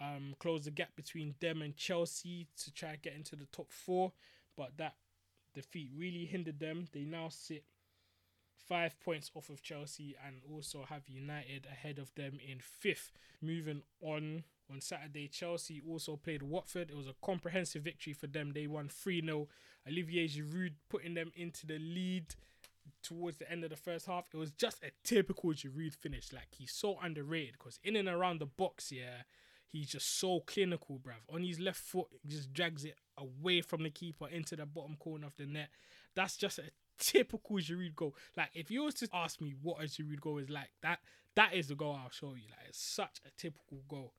um, 0.00 0.34
close 0.38 0.64
the 0.64 0.70
gap 0.70 0.94
between 0.96 1.34
them 1.40 1.62
and 1.62 1.76
Chelsea 1.76 2.48
to 2.62 2.72
try 2.72 2.90
and 2.90 3.02
get 3.02 3.14
into 3.14 3.36
the 3.36 3.46
top 3.46 3.70
four, 3.70 4.12
but 4.56 4.76
that 4.76 4.94
defeat 5.54 5.90
really 5.96 6.24
hindered 6.24 6.60
them. 6.60 6.86
They 6.92 7.00
now 7.04 7.28
sit 7.30 7.64
five 8.68 8.98
points 9.00 9.30
off 9.34 9.48
of 9.48 9.62
Chelsea 9.62 10.14
and 10.26 10.36
also 10.52 10.84
have 10.88 11.08
United 11.08 11.66
ahead 11.70 11.98
of 11.98 12.14
them 12.14 12.38
in 12.46 12.58
fifth. 12.60 13.12
Moving 13.40 13.82
on 14.00 14.44
on 14.70 14.80
Saturday, 14.80 15.28
Chelsea 15.28 15.80
also 15.86 16.16
played 16.16 16.42
Watford. 16.42 16.90
It 16.90 16.96
was 16.96 17.06
a 17.06 17.14
comprehensive 17.24 17.82
victory 17.82 18.12
for 18.12 18.26
them. 18.26 18.52
They 18.54 18.66
won 18.66 18.88
3 18.88 19.22
0. 19.24 19.48
Olivier 19.88 20.28
Giroud 20.28 20.74
putting 20.88 21.14
them 21.14 21.32
into 21.34 21.66
the 21.66 21.78
lead 21.78 22.34
towards 23.02 23.38
the 23.38 23.50
end 23.50 23.64
of 23.64 23.70
the 23.70 23.76
first 23.76 24.06
half. 24.06 24.26
It 24.32 24.36
was 24.36 24.50
just 24.52 24.82
a 24.82 24.90
typical 25.04 25.50
Giroud 25.50 25.94
finish. 25.94 26.32
Like 26.32 26.48
he's 26.56 26.72
so 26.72 26.98
underrated 27.02 27.54
because 27.54 27.78
in 27.82 27.96
and 27.96 28.08
around 28.08 28.40
the 28.40 28.46
box, 28.46 28.92
yeah, 28.92 29.22
he's 29.70 29.88
just 29.88 30.18
so 30.18 30.40
clinical, 30.40 30.98
bruv. 30.98 31.34
On 31.34 31.42
his 31.42 31.60
left 31.60 31.80
foot, 31.80 32.08
he 32.22 32.28
just 32.28 32.52
drags 32.52 32.84
it 32.84 32.96
away 33.16 33.60
from 33.62 33.82
the 33.82 33.90
keeper 33.90 34.28
into 34.28 34.56
the 34.56 34.66
bottom 34.66 34.96
corner 34.96 35.26
of 35.26 35.36
the 35.36 35.46
net. 35.46 35.70
That's 36.14 36.36
just 36.36 36.58
a 36.58 36.64
typical 36.98 37.56
Giroud 37.56 37.94
goal. 37.94 38.14
Like 38.36 38.50
if 38.54 38.70
you 38.70 38.84
was 38.84 38.94
to 38.96 39.08
ask 39.12 39.40
me 39.40 39.54
what 39.62 39.82
a 39.82 39.86
Giroud 39.86 40.20
goal 40.20 40.38
is 40.38 40.50
like, 40.50 40.70
that 40.82 40.98
that 41.34 41.54
is 41.54 41.68
the 41.68 41.74
goal 41.74 41.98
I'll 42.02 42.10
show 42.10 42.34
you. 42.34 42.48
Like 42.50 42.68
it's 42.68 42.82
such 42.82 43.20
a 43.26 43.30
typical 43.40 43.82
goal 43.88 44.12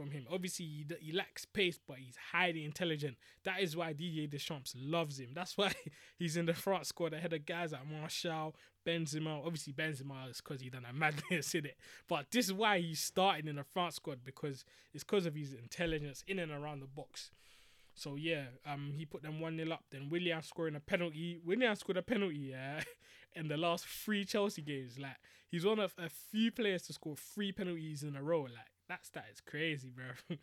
from 0.00 0.10
him. 0.10 0.26
Obviously, 0.32 0.64
he, 0.64 0.86
he 1.00 1.12
lacks 1.12 1.44
pace, 1.44 1.78
but 1.86 1.98
he's 1.98 2.16
highly 2.32 2.64
intelligent. 2.64 3.16
That 3.44 3.60
is 3.60 3.76
why 3.76 3.92
Didier 3.92 4.26
Deschamps 4.26 4.74
loves 4.78 5.20
him. 5.20 5.30
That's 5.34 5.58
why 5.58 5.72
he's 6.18 6.38
in 6.38 6.46
the 6.46 6.54
front 6.54 6.86
squad 6.86 7.12
ahead 7.12 7.34
of 7.34 7.44
guys 7.44 7.72
like 7.72 7.86
Martial, 7.86 8.54
Benzema. 8.86 9.44
Obviously, 9.44 9.74
Benzema 9.74 10.30
is 10.30 10.40
because 10.40 10.62
he 10.62 10.70
done 10.70 10.86
a 10.88 10.92
madness 10.94 11.54
in 11.54 11.66
it. 11.66 11.76
But 12.08 12.30
this 12.30 12.46
is 12.46 12.54
why 12.54 12.80
he's 12.80 13.00
starting 13.00 13.46
in 13.46 13.56
the 13.56 13.64
front 13.64 13.92
squad 13.92 14.20
because 14.24 14.64
it's 14.94 15.04
because 15.04 15.26
of 15.26 15.34
his 15.34 15.52
intelligence 15.52 16.24
in 16.26 16.38
and 16.38 16.50
around 16.50 16.80
the 16.80 16.86
box. 16.86 17.30
So 17.94 18.16
yeah, 18.16 18.44
um, 18.66 18.92
he 18.96 19.04
put 19.04 19.22
them 19.22 19.40
one 19.40 19.58
0 19.58 19.70
up. 19.72 19.84
Then 19.90 20.08
Willian 20.08 20.42
scoring 20.42 20.76
a 20.76 20.80
penalty. 20.80 21.38
Willian 21.44 21.76
scored 21.76 21.98
a 21.98 22.02
penalty, 22.02 22.52
yeah, 22.52 22.80
in 23.34 23.48
the 23.48 23.58
last 23.58 23.84
three 23.84 24.24
Chelsea 24.24 24.62
games. 24.62 24.98
Like 24.98 25.16
he's 25.50 25.66
one 25.66 25.78
of 25.78 25.92
a 25.98 26.08
few 26.08 26.50
players 26.50 26.82
to 26.82 26.94
score 26.94 27.16
three 27.16 27.52
penalties 27.52 28.02
in 28.02 28.16
a 28.16 28.22
row. 28.22 28.42
Like 28.42 28.70
that 28.90 29.06
stat 29.06 29.26
is 29.32 29.40
crazy, 29.40 29.90
bro. 29.90 30.06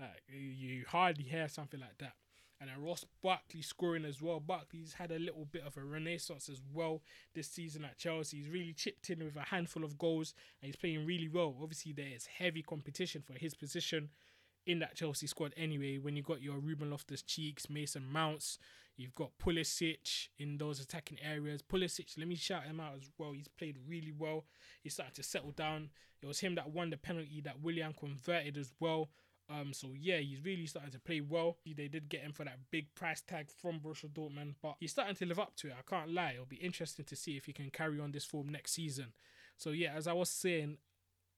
like 0.00 0.22
you 0.28 0.84
hardly 0.88 1.24
hear 1.24 1.48
something 1.48 1.80
like 1.80 1.98
that. 1.98 2.14
And 2.60 2.70
then 2.70 2.82
Ross 2.82 3.04
Barkley 3.22 3.60
scoring 3.60 4.06
as 4.06 4.22
well. 4.22 4.40
Barkley's 4.40 4.94
had 4.94 5.10
a 5.10 5.18
little 5.18 5.44
bit 5.44 5.62
of 5.66 5.76
a 5.76 5.84
renaissance 5.84 6.48
as 6.48 6.62
well 6.72 7.02
this 7.34 7.48
season 7.48 7.84
at 7.84 7.98
Chelsea. 7.98 8.38
He's 8.38 8.48
really 8.48 8.72
chipped 8.72 9.10
in 9.10 9.22
with 9.22 9.36
a 9.36 9.42
handful 9.42 9.84
of 9.84 9.98
goals 9.98 10.32
and 10.60 10.66
he's 10.66 10.76
playing 10.76 11.04
really 11.04 11.28
well. 11.28 11.54
Obviously, 11.60 11.92
there 11.92 12.08
is 12.14 12.26
heavy 12.26 12.62
competition 12.62 13.20
for 13.20 13.34
his 13.34 13.52
position 13.52 14.08
in 14.66 14.78
that 14.78 14.96
Chelsea 14.96 15.26
squad 15.26 15.52
anyway. 15.56 15.98
When 15.98 16.16
you 16.16 16.22
got 16.22 16.40
your 16.40 16.58
Ruben 16.58 16.90
Loftus 16.90 17.22
Cheeks, 17.22 17.68
Mason 17.68 18.06
Mounts, 18.10 18.58
you've 18.96 19.14
got 19.14 19.38
Pulisic 19.38 20.28
in 20.38 20.58
those 20.58 20.80
attacking 20.80 21.18
areas. 21.22 21.62
Pulisic, 21.62 22.16
let 22.18 22.28
me 22.28 22.36
shout 22.36 22.64
him 22.64 22.80
out 22.80 22.94
as 22.96 23.10
well. 23.18 23.32
He's 23.32 23.48
played 23.48 23.78
really 23.86 24.12
well. 24.16 24.44
He's 24.82 24.94
starting 24.94 25.14
to 25.14 25.22
settle 25.22 25.52
down. 25.52 25.90
It 26.22 26.26
was 26.26 26.40
him 26.40 26.54
that 26.54 26.70
won 26.70 26.90
the 26.90 26.96
penalty 26.96 27.40
that 27.44 27.60
Willian 27.60 27.94
converted 27.98 28.56
as 28.56 28.72
well. 28.80 29.10
Um, 29.48 29.72
so 29.72 29.88
yeah, 29.96 30.16
he's 30.16 30.44
really 30.44 30.66
starting 30.66 30.92
to 30.92 30.98
play 30.98 31.20
well. 31.20 31.58
They 31.64 31.88
did 31.88 32.08
get 32.08 32.22
him 32.22 32.32
for 32.32 32.44
that 32.44 32.58
big 32.70 32.92
price 32.94 33.20
tag 33.20 33.48
from 33.50 33.78
Borussia 33.78 34.08
Dortmund, 34.08 34.54
but 34.60 34.76
he's 34.80 34.90
starting 34.90 35.14
to 35.16 35.26
live 35.26 35.38
up 35.38 35.54
to 35.56 35.68
it. 35.68 35.74
I 35.78 35.88
can't 35.88 36.12
lie. 36.12 36.32
It'll 36.34 36.46
be 36.46 36.56
interesting 36.56 37.04
to 37.04 37.14
see 37.16 37.36
if 37.36 37.46
he 37.46 37.52
can 37.52 37.70
carry 37.70 38.00
on 38.00 38.10
this 38.10 38.24
form 38.24 38.48
next 38.48 38.72
season. 38.72 39.12
So 39.56 39.70
yeah, 39.70 39.92
as 39.94 40.08
I 40.08 40.14
was 40.14 40.30
saying, 40.30 40.78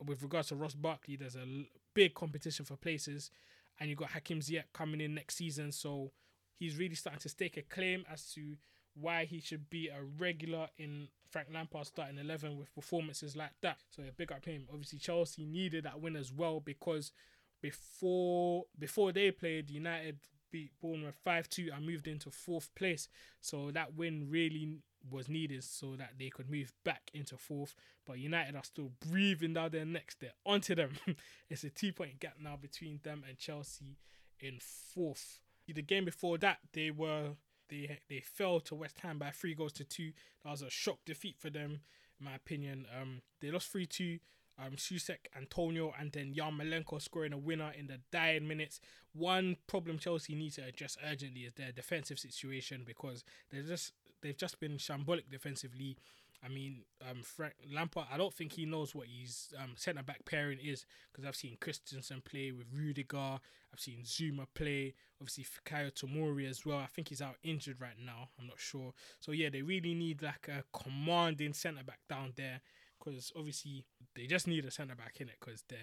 with 0.05 0.23
regards 0.23 0.49
to 0.49 0.57
Ross 0.57 0.75
Barkley, 0.75 1.17
there's 1.17 1.37
a 1.37 1.67
big 1.95 2.15
competition 2.15 2.65
for 2.65 2.77
places, 2.77 3.31
and 3.79 3.91
you've 3.91 3.99
got 3.99 4.11
Hakim 4.11 4.41
Ziyech 4.41 4.73
coming 4.73 5.01
in 5.01 5.15
next 5.15 5.37
season, 5.37 5.73
so 5.73 6.13
he's 6.59 6.77
really 6.77 6.95
starting 6.95 7.21
to 7.21 7.29
stake 7.29 7.57
a 7.57 7.63
claim 7.63 8.05
as 8.11 8.33
to 8.33 8.57
why 8.95 9.25
he 9.25 9.41
should 9.41 9.71
be 9.71 9.89
a 9.89 10.03
regular 10.19 10.69
in 10.77 11.09
Frank 11.31 11.49
Lampard's 11.53 11.89
starting 11.89 12.19
eleven 12.19 12.57
with 12.57 12.75
performances 12.75 13.37
like 13.37 13.53
that. 13.63 13.79
So 13.91 14.03
yeah, 14.03 14.11
big 14.17 14.33
up 14.33 14.45
him. 14.45 14.67
Obviously, 14.71 14.99
Chelsea 14.99 15.45
needed 15.45 15.85
that 15.85 16.01
win 16.01 16.17
as 16.17 16.33
well 16.33 16.61
because 16.61 17.13
before 17.61 18.65
before 18.79 19.13
they 19.13 19.31
played, 19.31 19.71
United 19.71 20.19
beat 20.51 20.73
Bournemouth 20.81 21.19
five 21.25 21.49
two 21.49 21.71
and 21.75 21.87
moved 21.87 22.09
into 22.09 22.31
fourth 22.31 22.75
place. 22.75 23.09
So 23.41 23.71
that 23.73 23.95
win 23.95 24.29
really 24.31 24.79
was 25.11 25.29
needed 25.29 25.65
so 25.65 25.95
that 25.97 26.15
they 26.19 26.29
could 26.29 26.51
move 26.51 26.73
back 26.85 27.11
into 27.15 27.37
fourth. 27.37 27.75
But 28.07 28.19
United 28.19 28.57
are 28.57 28.65
still 28.65 28.91
breathing 29.11 29.55
down 29.55 29.71
their 29.71 29.85
necks. 29.85 30.17
They're 30.19 30.33
onto 30.45 30.75
them. 30.75 30.93
it's 31.51 31.65
a 31.65 31.71
two 31.71 31.93
point 31.93 32.21
gap 32.21 32.37
now 32.41 32.57
between 32.57 33.01
them 33.03 33.23
and 33.29 33.39
Chelsea 33.39 33.99
in 34.41 34.59
fourth. 34.61 35.41
The 35.73 35.83
game 35.83 36.05
before 36.05 36.39
that, 36.39 36.59
they 36.73 36.91
were 36.91 37.31
they 37.69 37.99
they 38.09 38.21
fell 38.21 38.61
to 38.61 38.75
West 38.75 39.01
Ham 39.01 39.19
by 39.19 39.31
three 39.31 39.55
goals 39.55 39.73
to 39.75 39.85
two. 39.85 40.13
That 40.45 40.51
was 40.51 40.63
a 40.63 40.71
shock 40.71 40.99
defeat 41.05 41.37
for 41.39 41.51
them, 41.51 41.81
in 42.19 42.27
my 42.27 42.35
opinion. 42.35 42.87
Um, 43.01 43.23
they 43.41 43.51
lost 43.51 43.71
three 43.71 43.87
two. 43.87 44.19
Um, 44.61 44.73
Soucek, 44.73 45.29
Antonio, 45.37 45.95
and 46.01 46.11
then 46.11 46.35
Yarmolenko 46.35 47.01
scoring 47.01 47.33
a 47.33 47.39
winner 47.39 47.73
in 47.79 47.87
the 47.87 48.01
dying 48.11 48.49
minutes. 48.49 48.81
One 49.13 49.57
problem 49.69 50.01
Chelsea 50.01 50.35
need 50.35 50.53
to 50.55 50.65
address 50.65 50.97
urgently 51.09 51.43
is 51.43 51.53
their 51.53 51.71
defensive 51.71 52.19
situation 52.19 52.83
because 52.85 53.23
they're 53.51 53.63
just 53.63 53.93
they've 54.21 54.37
just 54.37 54.59
been 54.59 54.73
shambolic 54.79 55.31
defensively. 55.31 55.97
I 56.45 56.49
mean, 56.49 56.83
um, 57.09 57.23
Frank 57.23 57.55
Lampard. 57.73 58.07
I 58.13 58.17
don't 58.17 58.33
think 58.33 58.53
he 58.53 58.65
knows 58.65 58.95
what 58.95 59.07
his 59.09 59.53
um, 59.59 59.73
centre 59.77 60.03
back 60.03 60.25
pairing 60.25 60.59
is 60.63 60.87
because 61.11 61.27
I've 61.27 61.37
seen 61.37 61.57
Christensen 61.61 62.23
play 62.25 62.53
with 62.53 62.67
Rudiger. 62.73 63.41
I've 63.73 63.81
seen 63.81 64.03
Zouma 64.05 64.47
play. 64.55 64.95
Obviously, 65.21 65.45
Fikayo 65.45 65.93
Tomori 65.93 66.49
as 66.49 66.65
well. 66.65 66.79
I 66.79 66.87
think 66.87 67.09
he's 67.09 67.23
out 67.23 67.37
injured 67.43 67.81
right 67.81 67.99
now. 68.05 68.29
I'm 68.39 68.47
not 68.47 68.61
sure. 68.61 68.93
So 69.21 69.33
yeah, 69.33 69.51
they 69.51 69.63
really 69.63 69.95
need 69.95 70.23
like 70.23 70.49
a 70.49 70.63
commanding 70.73 71.55
centre 71.55 71.85
back 71.85 72.01
down 72.09 72.35
there 72.37 72.61
because 72.99 73.33
obviously 73.37 73.85
they 74.15 74.27
just 74.27 74.47
need 74.47 74.65
a 74.65 74.71
centre 74.71 74.95
back 74.95 75.21
in 75.21 75.29
it 75.29 75.37
because 75.41 75.63
the 75.69 75.77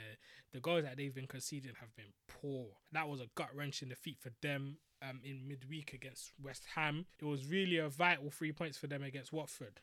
the 0.54 0.60
goals 0.60 0.84
that 0.84 0.98
they've 0.98 1.16
been 1.16 1.28
conceding 1.28 1.74
have 1.80 1.96
been 1.96 2.14
poor. 2.28 2.68
That 2.92 3.10
was 3.10 3.20
a 3.20 3.28
gut 3.36 3.50
wrenching 3.54 3.90
defeat 3.90 4.18
for 4.20 4.32
them 4.42 4.78
um, 5.02 5.20
in 5.24 5.48
midweek 5.48 5.94
against 5.94 6.32
West 6.42 6.64
Ham. 6.76 7.06
It 7.20 7.26
was 7.26 7.46
really 7.46 7.78
a 7.78 7.90
vital 7.90 8.30
three 8.32 8.52
points 8.52 8.78
for 8.78 8.88
them 8.88 9.04
against 9.04 9.34
Watford. 9.34 9.82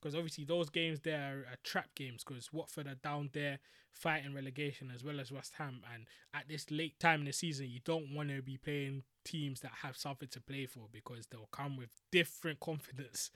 Because 0.00 0.14
obviously 0.14 0.44
those 0.44 0.70
games 0.70 1.00
there 1.00 1.44
are 1.50 1.56
trap 1.64 1.88
games 1.94 2.22
because 2.24 2.52
Watford 2.52 2.86
are 2.86 2.94
down 2.94 3.30
there 3.32 3.58
fighting 3.90 4.34
relegation 4.34 4.92
as 4.94 5.02
well 5.02 5.18
as 5.18 5.32
West 5.32 5.54
Ham. 5.58 5.80
And 5.92 6.06
at 6.32 6.48
this 6.48 6.70
late 6.70 6.98
time 7.00 7.20
in 7.20 7.26
the 7.26 7.32
season, 7.32 7.68
you 7.68 7.80
don't 7.84 8.14
want 8.14 8.28
to 8.30 8.42
be 8.42 8.56
playing 8.56 9.02
teams 9.24 9.60
that 9.60 9.72
have 9.82 9.96
something 9.96 10.28
to 10.28 10.40
play 10.40 10.66
for 10.66 10.86
because 10.92 11.26
they'll 11.26 11.48
come 11.50 11.76
with 11.76 11.90
different 12.12 12.60
confidence. 12.60 13.30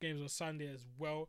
Games 0.00 0.20
on 0.20 0.28
Sunday 0.28 0.72
as 0.72 0.86
well. 0.98 1.28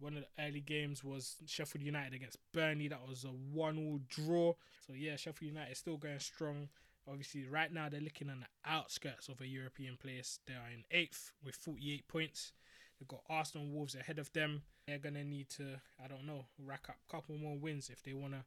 One 0.00 0.16
of 0.16 0.24
the 0.24 0.44
early 0.44 0.60
games 0.60 1.02
was 1.02 1.36
Sheffield 1.46 1.84
United 1.84 2.14
against 2.14 2.38
Burnley. 2.52 2.88
That 2.88 3.08
was 3.08 3.24
a 3.24 3.28
one-all 3.28 4.00
draw. 4.08 4.54
So 4.86 4.92
yeah, 4.92 5.16
Sheffield 5.16 5.52
United 5.52 5.72
is 5.72 5.78
still 5.78 5.96
going 5.96 6.20
strong. 6.20 6.68
Obviously, 7.08 7.44
right 7.46 7.72
now 7.72 7.88
they're 7.88 8.00
looking 8.00 8.28
on 8.28 8.40
the 8.40 8.70
outskirts 8.70 9.28
of 9.28 9.40
a 9.40 9.46
European 9.46 9.96
place. 9.96 10.40
They 10.46 10.54
are 10.54 10.70
in 10.72 10.84
eighth 10.90 11.32
with 11.44 11.54
48 11.56 12.06
points. 12.06 12.52
They've 12.98 13.08
got 13.08 13.22
Arsenal 13.28 13.68
Wolves 13.68 13.94
ahead 13.94 14.18
of 14.18 14.32
them. 14.32 14.62
They're 14.86 14.98
gonna 14.98 15.24
need 15.24 15.48
to, 15.50 15.80
I 16.02 16.08
don't 16.08 16.26
know, 16.26 16.46
rack 16.58 16.86
up 16.88 16.96
a 17.08 17.10
couple 17.10 17.36
more 17.36 17.56
wins 17.58 17.90
if 17.90 18.02
they 18.02 18.12
wanna 18.12 18.44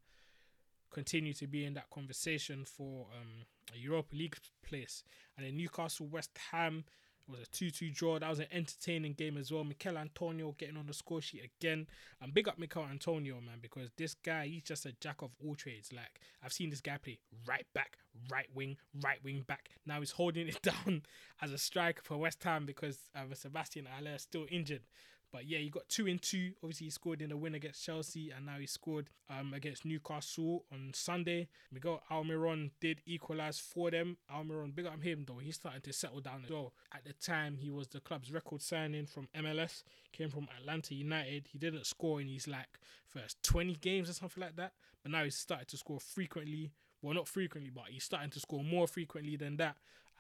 continue 0.92 1.34
to 1.34 1.48
be 1.48 1.66
in 1.66 1.74
that 1.74 1.90
conversation 1.90 2.66
for 2.66 3.08
um, 3.20 3.46
a 3.74 3.78
Europa 3.78 4.16
League 4.16 4.38
place. 4.64 5.04
And 5.38 5.46
then 5.46 5.58
Newcastle 5.58 6.08
West 6.08 6.38
Ham 6.52 6.84
was 7.28 7.42
a 7.42 7.46
2 7.46 7.72
2 7.72 7.90
draw. 7.92 8.20
That 8.20 8.30
was 8.30 8.40
an 8.40 8.48
entertaining 8.52 9.14
game 9.14 9.38
as 9.38 9.52
well. 9.52 9.64
Michail 9.64 9.98
Antonio 9.98 10.56
getting 10.58 10.78
on 10.78 10.88
the 10.88 10.94
score 10.94 11.22
sheet 11.22 11.50
again. 11.60 11.88
And 12.22 12.34
big 12.34 12.48
up 12.48 12.58
Michail 12.58 12.88
Antonio, 12.90 13.36
man, 13.36 13.60
because 13.62 13.90
this 13.98 14.14
guy, 14.14 14.48
he's 14.48 14.64
just 14.64 14.86
a 14.86 14.94
jack 14.94 15.22
of 15.22 15.32
all 15.44 15.56
trades. 15.56 15.92
Like, 15.94 16.20
I've 16.44 16.54
seen 16.54 16.70
this 16.70 16.82
guy 16.82 16.98
play 16.98 17.20
right 17.48 17.66
back, 17.74 17.98
right 18.32 18.48
wing, 18.54 18.78
right 19.04 19.24
wing 19.24 19.44
back. 19.48 19.70
Now 19.86 20.00
he's 20.00 20.12
holding 20.22 20.48
it 20.48 20.62
down 20.62 21.04
as 21.42 21.52
a 21.52 21.58
striker 21.58 22.02
for 22.04 22.18
West 22.18 22.44
Ham 22.44 22.66
because 22.66 22.98
uh, 23.16 23.34
Sebastian 23.34 23.88
Haller 23.92 24.16
is 24.16 24.24
still 24.24 24.46
injured. 24.50 24.82
But 25.32 25.48
yeah, 25.48 25.60
he 25.60 25.70
got 25.70 25.88
two 25.88 26.08
in 26.08 26.20
two. 26.20 26.52
Obviously, 26.62 26.86
he 26.88 26.92
scored 26.92 27.22
in 27.22 27.30
the 27.30 27.38
win 27.38 27.56
against 27.56 27.84
Chelsea, 27.86 28.32
and 28.32 28.46
now 28.46 28.58
he 28.60 28.66
scored 28.68 29.10
um, 29.30 29.54
against 29.54 29.86
Newcastle 29.86 30.66
on 30.72 30.92
Sunday. 30.94 31.48
Miguel 31.72 32.02
Almiron 32.12 32.72
did 32.82 33.02
equalise 33.06 33.60
for 33.60 33.90
them. 33.92 34.18
Almiron, 34.34 34.76
big 34.76 34.86
up 34.86 35.02
him 35.02 35.26
though. 35.26 35.40
He's 35.42 35.56
starting 35.56 35.82
to 35.82 35.94
settle 35.94 36.20
down 36.20 36.42
as 36.44 36.52
well. 36.52 36.74
At 36.94 37.06
the 37.06 37.14
time, 37.14 37.58
he 37.58 37.70
was 37.70 37.88
the 37.88 38.02
club's 38.02 38.32
record 38.32 38.62
signing 38.62 39.06
from 39.06 39.30
MLS. 39.36 39.84
Came 40.12 40.30
from 40.30 40.48
Atlanta 40.60 40.94
United. 40.94 41.48
He 41.52 41.58
didn't 41.58 41.86
score 41.86 42.20
in 42.20 42.28
his 42.28 42.48
like 42.48 42.80
first 43.08 43.42
20 43.44 43.76
games 43.76 44.10
or 44.10 44.14
something 44.14 44.42
like 44.42 44.58
that. 44.58 44.74
But 45.02 45.12
now 45.14 45.24
he's 45.24 45.38
started 45.38 45.70
to 45.70 45.78
score 45.78 46.00
frequently. 46.00 46.72
Well, 47.02 47.16
not 47.16 47.28
frequently, 47.28 47.72
but 47.74 47.86
he's 47.90 48.04
starting 48.04 48.30
to 48.32 48.40
score 48.40 48.64
more 48.64 48.88
frequently 48.88 49.36
than 49.36 49.58
that 49.58 49.76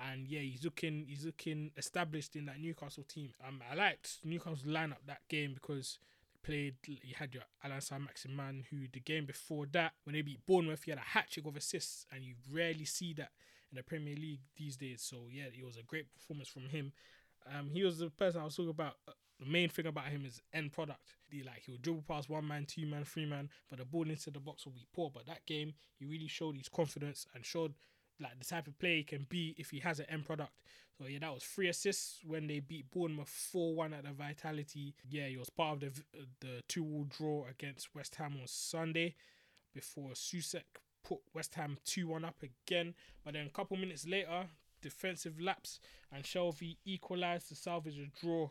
and 0.10 0.27
yeah, 0.27 0.39
he's 0.39 0.63
looking 0.63 1.05
he's 1.08 1.25
looking 1.25 1.72
established 1.77 2.36
in 2.36 2.46
that 2.46 2.60
Newcastle 2.60 3.03
team. 3.03 3.34
Um, 3.46 3.62
I 3.70 3.75
liked 3.75 4.17
Newcastle 4.24 4.70
lineup 4.70 5.05
that 5.08 5.27
game 5.29 5.53
because 5.53 6.00
played. 6.43 6.75
You 6.86 7.13
had 7.15 7.34
your 7.34 7.43
Alan 7.63 7.81
Saint-Maximin, 7.81 8.65
who 8.70 8.88
the 8.91 9.00
game 9.00 9.25
before 9.25 9.65
that 9.72 9.93
when 10.03 10.13
they 10.15 10.22
beat 10.22 10.46
Bournemouth, 10.46 10.84
he 10.84 10.91
had 10.91 11.00
a 11.00 11.01
hat 11.01 11.29
trick 11.29 11.46
of 11.46 11.55
assists, 11.55 12.05
and 12.12 12.24
you 12.24 12.36
rarely 12.51 12.86
see 12.86 13.13
that 13.13 13.29
in 13.72 13.77
the 13.77 13.84
Premier 13.84 14.15
League 14.15 14.41
these 14.58 14.77
days. 14.77 15.01
So 15.01 15.27
yeah, 15.29 15.46
it 15.46 15.65
was 15.65 15.77
a 15.77 15.84
great 15.84 16.12
performance 16.13 16.50
from 16.50 16.63
him. 16.63 16.91
Um, 17.53 17.70
he 17.74 17.84
was 17.84 18.00
the 18.00 18.10
person 18.10 18.41
I 18.41 18.46
was 18.46 18.55
talking 18.55 18.70
about. 18.70 18.96
Uh, 19.08 19.13
the 19.39 19.48
main 19.48 19.70
thing 19.70 19.88
about 19.88 20.05
him 20.05 20.24
is 20.24 20.39
end 20.53 20.72
product. 20.72 21.15
The, 21.31 21.41
like 21.43 21.63
he'll 21.65 21.77
dribble 21.77 22.03
past 22.08 22.29
one 22.29 22.48
man, 22.48 22.65
two 22.67 22.86
man, 22.86 23.05
three 23.05 23.25
man, 23.25 23.50
but 23.70 23.79
the 23.79 23.86
ball 23.86 24.08
into 24.08 24.29
the 24.29 24.39
box 24.39 24.65
will 24.65 24.74
be 24.74 24.86
poor. 24.93 25.10
But 25.12 25.25
that 25.25 25.48
game, 25.48 25.74
he 25.98 26.05
really 26.05 26.27
showed 26.27 26.58
his 26.58 26.70
confidence 26.70 27.25
and 27.34 27.43
showed 27.43 27.74
like 28.21 28.37
the 28.39 28.45
type 28.45 28.67
of 28.67 28.77
player 28.79 28.97
he 28.97 29.03
can 29.03 29.25
be 29.29 29.55
if 29.57 29.69
he 29.69 29.79
has 29.79 29.99
an 29.99 30.05
end 30.09 30.25
product. 30.25 30.51
So 30.97 31.07
yeah, 31.07 31.19
that 31.19 31.33
was 31.33 31.43
three 31.43 31.69
assists 31.69 32.19
when 32.25 32.47
they 32.47 32.59
beat 32.59 32.91
Bournemouth 32.91 33.29
four 33.29 33.75
one 33.75 33.93
at 33.93 34.03
the 34.03 34.11
Vitality. 34.11 34.93
Yeah, 35.09 35.27
he 35.27 35.37
was 35.37 35.49
part 35.49 35.75
of 35.75 35.79
the 35.79 36.03
the 36.39 36.61
two 36.67 36.83
all 36.85 37.05
draw 37.05 37.45
against 37.49 37.95
West 37.95 38.15
Ham 38.15 38.37
on 38.39 38.47
Sunday 38.47 39.15
before 39.73 40.09
Soucek 40.11 40.63
put 41.03 41.19
West 41.33 41.55
Ham 41.55 41.77
two 41.85 42.07
one 42.07 42.25
up 42.25 42.43
again. 42.43 42.93
But 43.23 43.33
then 43.33 43.47
a 43.47 43.49
couple 43.49 43.77
minutes 43.77 44.05
later, 44.05 44.45
defensive 44.81 45.39
lapse 45.39 45.79
and 46.11 46.23
Shelvey 46.23 46.77
equalised 46.85 47.49
to 47.49 47.55
salvage 47.55 47.97
a 47.97 48.07
draw 48.23 48.49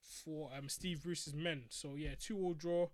for 0.00 0.50
um 0.56 0.68
Steve 0.68 1.02
Bruce's 1.02 1.34
men. 1.34 1.64
So 1.70 1.94
yeah, 1.96 2.14
two 2.18 2.38
all 2.38 2.54
draw. 2.54 2.88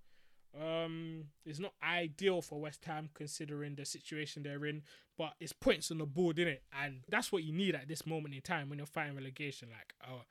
Um, 0.60 1.24
it's 1.44 1.58
not 1.58 1.74
ideal 1.82 2.40
for 2.40 2.60
West 2.60 2.84
Ham 2.86 3.10
considering 3.14 3.74
the 3.74 3.84
situation 3.84 4.42
they're 4.42 4.64
in, 4.66 4.82
but 5.18 5.34
it's 5.40 5.52
points 5.52 5.90
on 5.90 5.98
the 5.98 6.06
board, 6.06 6.38
isn't 6.38 6.52
it? 6.52 6.62
And 6.82 7.00
that's 7.08 7.30
what 7.30 7.44
you 7.44 7.52
need 7.52 7.74
at 7.74 7.88
this 7.88 8.06
moment 8.06 8.34
in 8.34 8.40
time 8.40 8.68
when 8.68 8.78
you're 8.78 8.86
fighting 8.86 9.16
relegation. 9.16 9.68
Like, 9.70 9.94
uh, 10.02 10.22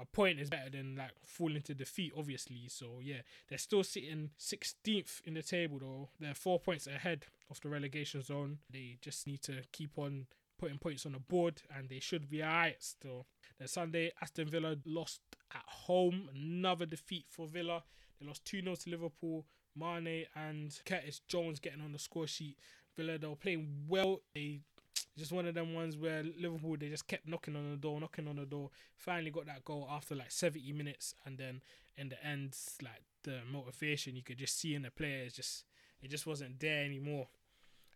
a 0.00 0.06
point 0.06 0.40
is 0.40 0.48
better 0.48 0.70
than 0.70 0.96
like 0.96 1.12
falling 1.24 1.62
to 1.62 1.74
defeat, 1.74 2.12
obviously. 2.16 2.68
So 2.68 3.00
yeah, 3.02 3.20
they're 3.48 3.58
still 3.58 3.84
sitting 3.84 4.30
16th 4.38 5.20
in 5.26 5.34
the 5.34 5.42
table 5.42 5.78
though. 5.78 6.08
They're 6.18 6.34
four 6.34 6.58
points 6.58 6.86
ahead 6.86 7.26
of 7.50 7.60
the 7.60 7.68
relegation 7.68 8.22
zone. 8.22 8.58
They 8.70 8.96
just 9.02 9.26
need 9.26 9.42
to 9.42 9.62
keep 9.72 9.98
on 9.98 10.26
putting 10.58 10.78
points 10.78 11.06
on 11.06 11.12
the 11.12 11.18
board, 11.18 11.62
and 11.74 11.88
they 11.88 12.00
should 12.00 12.28
be 12.28 12.42
alright 12.42 12.82
still. 12.82 13.26
Then 13.58 13.68
Sunday, 13.68 14.12
Aston 14.20 14.48
Villa 14.48 14.76
lost 14.86 15.20
at 15.54 15.64
home. 15.66 16.28
Another 16.34 16.86
defeat 16.86 17.26
for 17.28 17.46
Villa. 17.46 17.82
They 18.18 18.26
lost 18.26 18.44
2 18.44 18.62
0 18.62 18.74
to 18.76 18.90
Liverpool. 18.90 19.46
Mane 19.80 20.26
and 20.36 20.78
Curtis 20.84 21.20
Jones 21.26 21.58
getting 21.58 21.80
on 21.80 21.92
the 21.92 21.98
score 21.98 22.26
sheet. 22.26 22.58
Villa 22.96 23.18
they 23.18 23.26
were 23.26 23.36
playing 23.36 23.84
well. 23.88 24.20
They 24.34 24.60
just 25.18 25.32
one 25.32 25.46
of 25.46 25.54
them 25.54 25.74
ones 25.74 25.96
where 25.96 26.22
Liverpool 26.38 26.76
they 26.78 26.88
just 26.88 27.06
kept 27.08 27.26
knocking 27.26 27.56
on 27.56 27.70
the 27.70 27.76
door, 27.76 28.00
knocking 28.00 28.28
on 28.28 28.36
the 28.36 28.46
door. 28.46 28.70
Finally 28.96 29.30
got 29.30 29.46
that 29.46 29.64
goal 29.64 29.88
after 29.90 30.14
like 30.14 30.30
70 30.30 30.72
minutes, 30.72 31.14
and 31.24 31.38
then 31.38 31.62
in 31.96 32.10
the 32.10 32.24
end, 32.24 32.56
like 32.82 33.02
the 33.22 33.40
motivation 33.50 34.16
you 34.16 34.22
could 34.22 34.38
just 34.38 34.58
see 34.58 34.74
in 34.74 34.82
the 34.82 34.90
players 34.90 35.32
just 35.32 35.64
it 36.02 36.10
just 36.10 36.26
wasn't 36.26 36.60
there 36.60 36.84
anymore. 36.84 37.28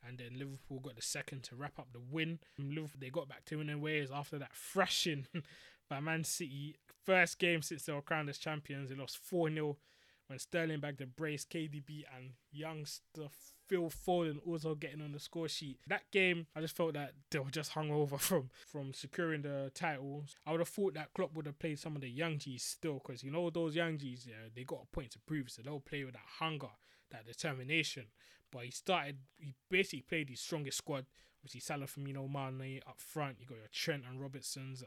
And 0.06 0.18
then 0.18 0.38
Liverpool 0.38 0.80
got 0.80 0.96
the 0.96 1.02
second 1.02 1.44
to 1.44 1.56
wrap 1.56 1.78
up 1.78 1.88
the 1.92 2.00
win. 2.00 2.38
Liverpool 2.58 3.00
they 3.00 3.10
got 3.10 3.28
back 3.28 3.44
to 3.46 3.56
winning 3.56 3.80
ways 3.80 4.10
after 4.12 4.38
that 4.38 4.54
thrashing 4.54 5.26
by 5.88 6.00
Man 6.00 6.24
City. 6.24 6.76
First 7.04 7.38
game 7.38 7.62
since 7.62 7.84
they 7.84 7.92
were 7.92 8.02
crowned 8.02 8.28
as 8.28 8.38
champions, 8.38 8.90
they 8.90 8.96
lost 8.96 9.18
4 9.18 9.50
0 9.50 9.76
when 10.26 10.38
Sterling 10.38 10.80
bagged 10.80 11.00
the 11.00 11.06
brace, 11.06 11.44
KDB 11.44 12.04
and 12.16 12.30
youngster 12.50 13.28
Phil 13.66 13.90
Foden 13.90 14.38
also 14.46 14.74
getting 14.74 15.00
on 15.00 15.12
the 15.12 15.20
score 15.20 15.48
sheet. 15.48 15.78
That 15.86 16.10
game, 16.10 16.46
I 16.54 16.60
just 16.60 16.76
felt 16.76 16.94
that 16.94 17.12
they 17.30 17.38
were 17.38 17.50
just 17.50 17.72
hung 17.72 17.90
over 17.90 18.18
from 18.18 18.50
from 18.66 18.92
securing 18.92 19.42
the 19.42 19.70
titles. 19.74 20.36
I 20.46 20.52
would 20.52 20.60
have 20.60 20.68
thought 20.68 20.94
that 20.94 21.12
Klopp 21.14 21.34
would 21.34 21.46
have 21.46 21.58
played 21.58 21.78
some 21.78 21.94
of 21.96 22.02
the 22.02 22.08
young 22.08 22.38
G's 22.38 22.62
still, 22.62 23.00
because 23.04 23.22
you 23.22 23.30
know 23.30 23.50
those 23.50 23.76
young 23.76 23.98
G's, 23.98 24.26
yeah, 24.28 24.48
they 24.54 24.64
got 24.64 24.84
a 24.84 24.94
point 24.94 25.12
to 25.12 25.18
prove, 25.20 25.50
so 25.50 25.62
they'll 25.62 25.80
play 25.80 26.04
with 26.04 26.14
that 26.14 26.22
hunger, 26.38 26.70
that 27.10 27.26
determination. 27.26 28.04
But 28.50 28.64
he 28.64 28.70
started, 28.70 29.18
he 29.38 29.54
basically 29.70 30.02
played 30.02 30.30
his 30.30 30.40
strongest 30.40 30.78
squad. 30.78 31.06
Obviously, 31.40 31.60
Salah, 31.60 31.86
Firmino, 31.86 32.30
Mane 32.30 32.80
up 32.86 33.00
front. 33.00 33.36
You 33.40 33.46
got 33.46 33.58
your 33.58 33.66
Trent 33.72 34.04
and 34.08 34.20
Robertson's, 34.20 34.82
uh, 34.82 34.86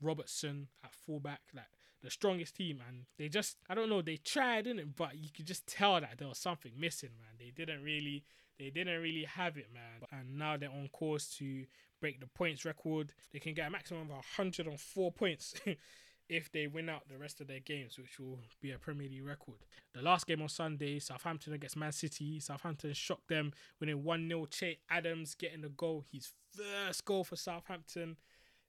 Robertson 0.00 0.68
at 0.84 0.92
fullback. 0.92 1.40
Like 1.54 1.66
the 2.02 2.10
strongest 2.10 2.56
team, 2.56 2.80
and 2.86 3.04
they 3.18 3.28
just 3.28 3.56
I 3.68 3.74
don't 3.74 3.88
know 3.88 4.02
they 4.02 4.16
tried, 4.16 4.64
didn't 4.64 4.80
it? 4.80 4.96
But 4.96 5.16
you 5.16 5.30
could 5.34 5.46
just 5.46 5.66
tell 5.66 6.00
that 6.00 6.18
there 6.18 6.28
was 6.28 6.38
something 6.38 6.72
missing, 6.78 7.10
man. 7.18 7.36
They 7.38 7.52
didn't 7.54 7.82
really 7.82 8.24
they 8.58 8.70
didn't 8.70 9.00
really 9.00 9.24
have 9.24 9.56
it, 9.56 9.68
man. 9.72 10.08
And 10.10 10.38
now 10.38 10.56
they're 10.56 10.70
on 10.70 10.88
course 10.88 11.28
to 11.38 11.64
break 12.00 12.20
the 12.20 12.26
points 12.26 12.64
record. 12.64 13.12
They 13.32 13.38
can 13.38 13.54
get 13.54 13.68
a 13.68 13.70
maximum 13.70 14.02
of 14.02 14.08
104 14.10 15.12
points. 15.12 15.54
if 16.28 16.52
they 16.52 16.66
win 16.66 16.88
out 16.88 17.08
the 17.08 17.16
rest 17.16 17.40
of 17.40 17.46
their 17.46 17.60
games, 17.60 17.98
which 17.98 18.20
will 18.20 18.38
be 18.60 18.72
a 18.72 18.78
Premier 18.78 19.08
League 19.08 19.24
record. 19.24 19.56
The 19.94 20.02
last 20.02 20.26
game 20.26 20.42
on 20.42 20.48
Sunday, 20.48 20.98
Southampton 20.98 21.54
against 21.54 21.76
Man 21.76 21.92
City. 21.92 22.38
Southampton 22.40 22.92
shocked 22.92 23.28
them, 23.28 23.52
winning 23.80 24.04
1 24.04 24.28
0. 24.28 24.46
Che 24.46 24.78
Adams 24.90 25.34
getting 25.34 25.62
the 25.62 25.70
goal, 25.70 26.04
his 26.12 26.32
first 26.54 27.04
goal 27.04 27.24
for 27.24 27.36
Southampton. 27.36 28.16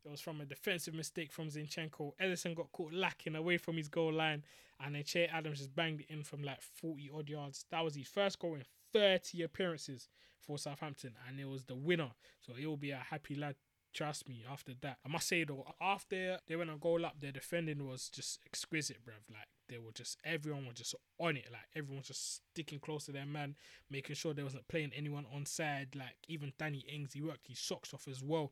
It 0.06 0.10
was 0.10 0.22
from 0.22 0.42
a 0.42 0.46
defensive 0.46 0.94
mistake 0.94 1.32
from 1.32 1.50
Zinchenko. 1.50 2.14
Ederson 2.22 2.56
got 2.56 2.72
caught 2.72 2.94
lacking 2.94 3.36
away 3.36 3.58
from 3.58 3.78
his 3.78 3.88
goal 3.90 4.14
line, 4.14 4.44
and 4.80 4.96
then 4.96 5.04
Che 5.04 5.28
Adams 5.28 5.60
just 5.60 5.76
banged 5.76 6.02
it 6.02 6.10
in 6.10 6.24
from 6.24 6.44
like 6.44 6.62
40 6.62 7.12
odd 7.14 7.30
yards. 7.30 7.66
That 7.70 7.84
was 7.84 7.96
his 7.96 8.08
first 8.08 8.40
goal 8.40 8.56
in 8.56 8.64
30 8.94 9.44
appearances 9.44 10.08
for 10.40 10.58
Southampton, 10.58 11.14
and 11.28 11.40
it 11.40 11.48
was 11.48 11.66
the 11.66 11.76
winner. 11.76 12.12
So 12.40 12.54
he 12.54 12.66
will 12.66 12.78
be 12.78 12.92
a 12.92 12.98
happy 12.98 13.36
lad. 13.36 13.56
Trust 13.92 14.30
me, 14.30 14.46
after 14.50 14.74
that. 14.82 14.98
I 15.04 15.10
must 15.10 15.28
say 15.28 15.44
though, 15.44 15.66
after 15.82 16.38
they 16.48 16.56
went 16.56 16.70
on 16.70 16.78
goal 16.78 17.06
up, 17.06 17.20
their 17.20 17.32
defending 17.32 17.88
was 17.88 18.10
just 18.10 18.40
exquisite, 18.46 19.04
bruv. 19.04 19.34
Like 19.34 19.48
they 19.68 19.80
were 19.80 19.92
just 19.92 20.18
everyone 20.24 20.68
was 20.68 20.76
just 20.76 20.94
on 21.20 21.38
it. 21.38 21.48
Like 21.52 21.64
everyone 21.76 21.98
was 21.98 22.08
just 22.08 22.42
sticking 22.52 22.80
close 22.80 23.06
to 23.06 23.12
their 23.12 23.26
man, 23.26 23.56
making 23.90 24.16
sure 24.16 24.34
they 24.34 24.44
wasn't 24.44 24.68
playing 24.68 24.92
anyone 24.96 25.26
on 25.34 25.48
side. 25.48 25.96
Like 25.96 26.16
even 26.28 26.54
Danny 26.60 26.86
Ings, 26.88 27.14
he 27.14 27.22
worked 27.24 27.48
his 27.48 27.60
socks 27.60 27.94
off 27.94 28.08
as 28.08 28.22
well. 28.22 28.52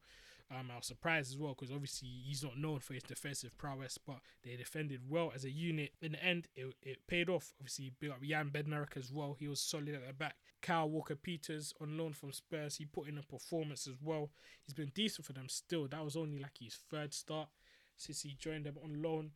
Um, 0.49 0.69
I 0.71 0.77
was 0.77 0.85
surprised 0.85 1.31
as 1.31 1.37
well 1.37 1.53
because 1.53 1.73
obviously 1.73 2.07
he's 2.07 2.43
not 2.43 2.57
known 2.57 2.79
for 2.79 2.93
his 2.93 3.03
defensive 3.03 3.57
prowess, 3.57 3.97
but 3.97 4.17
they 4.43 4.55
defended 4.55 5.01
well 5.09 5.31
as 5.35 5.43
a 5.43 5.51
unit. 5.51 5.91
In 6.01 6.13
the 6.13 6.23
end, 6.23 6.47
it, 6.55 6.73
it 6.81 7.07
paid 7.07 7.29
off. 7.29 7.53
Obviously, 7.59 7.91
big 7.99 8.11
up 8.11 8.21
Jan 8.23 8.49
Bednarek 8.49 8.95
as 8.95 9.11
well. 9.11 9.35
He 9.37 9.47
was 9.47 9.59
solid 9.59 9.89
at 9.89 10.07
the 10.07 10.13
back. 10.13 10.35
Kyle 10.61 10.89
Walker 10.89 11.15
Peters 11.15 11.73
on 11.81 11.97
loan 11.97 12.13
from 12.13 12.31
Spurs. 12.31 12.77
He 12.77 12.85
put 12.85 13.09
in 13.09 13.17
a 13.17 13.23
performance 13.23 13.87
as 13.87 13.95
well. 14.01 14.29
He's 14.65 14.73
been 14.73 14.91
decent 14.95 15.25
for 15.25 15.33
them 15.33 15.49
still. 15.49 15.87
That 15.87 16.03
was 16.03 16.15
only 16.15 16.39
like 16.39 16.57
his 16.59 16.79
third 16.89 17.13
start 17.13 17.49
since 17.97 18.21
he 18.21 18.35
joined 18.39 18.65
them 18.65 18.77
on 18.83 19.01
loan. 19.01 19.31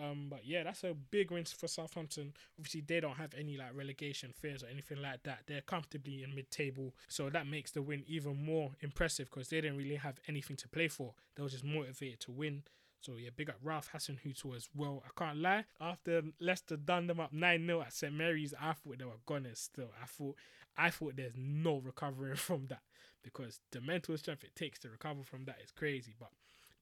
Um, 0.00 0.26
but 0.28 0.40
yeah, 0.44 0.64
that's 0.64 0.84
a 0.84 0.94
big 0.94 1.30
win 1.30 1.44
for 1.44 1.68
Southampton. 1.68 2.34
Obviously, 2.58 2.82
they 2.82 3.00
don't 3.00 3.16
have 3.16 3.34
any 3.38 3.56
like 3.56 3.74
relegation 3.74 4.32
fears 4.32 4.62
or 4.62 4.66
anything 4.66 5.00
like 5.00 5.22
that. 5.24 5.40
They're 5.46 5.62
comfortably 5.62 6.22
in 6.22 6.34
mid-table, 6.34 6.94
so 7.08 7.30
that 7.30 7.46
makes 7.46 7.70
the 7.70 7.82
win 7.82 8.04
even 8.06 8.44
more 8.44 8.72
impressive 8.80 9.30
because 9.30 9.48
they 9.48 9.60
didn't 9.60 9.78
really 9.78 9.96
have 9.96 10.18
anything 10.28 10.56
to 10.56 10.68
play 10.68 10.88
for. 10.88 11.14
They 11.34 11.42
were 11.42 11.48
just 11.48 11.64
motivated 11.64 12.20
to 12.20 12.32
win. 12.32 12.62
So 13.00 13.12
yeah, 13.18 13.30
big 13.34 13.50
up 13.50 13.56
Ralph 13.62 13.90
Hasenhüttl 13.94 14.56
as 14.56 14.68
well. 14.74 15.02
I 15.06 15.10
can't 15.18 15.38
lie. 15.38 15.64
After 15.80 16.22
Leicester 16.40 16.76
done 16.76 17.06
them 17.06 17.20
up 17.20 17.32
nine 17.32 17.66
0 17.66 17.82
at 17.82 17.92
St 17.92 18.12
Mary's, 18.12 18.54
I 18.60 18.72
thought 18.72 18.98
they 18.98 19.04
were 19.04 19.12
gonna 19.26 19.54
still. 19.54 19.90
I 20.02 20.06
thought 20.06 20.36
I 20.76 20.90
thought 20.90 21.16
there's 21.16 21.36
no 21.36 21.78
recovering 21.78 22.36
from 22.36 22.66
that 22.68 22.82
because 23.22 23.60
the 23.72 23.80
mental 23.80 24.16
strength 24.16 24.44
it 24.44 24.54
takes 24.54 24.78
to 24.80 24.88
recover 24.88 25.22
from 25.22 25.44
that 25.44 25.58
is 25.62 25.70
crazy. 25.70 26.14
But 26.18 26.30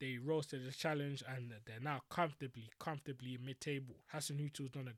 they 0.05 0.19
rose 0.19 0.47
to 0.47 0.59
the 0.59 0.71
challenge 0.71 1.23
and 1.35 1.55
they're 1.65 1.81
now 1.81 2.03
comfortably, 2.11 2.69
comfortably 2.79 3.39
mid-table. 3.43 3.95
Hassan 4.13 4.37
Hasenhüttl's 4.37 4.71
done 4.71 4.89
a 4.89 4.97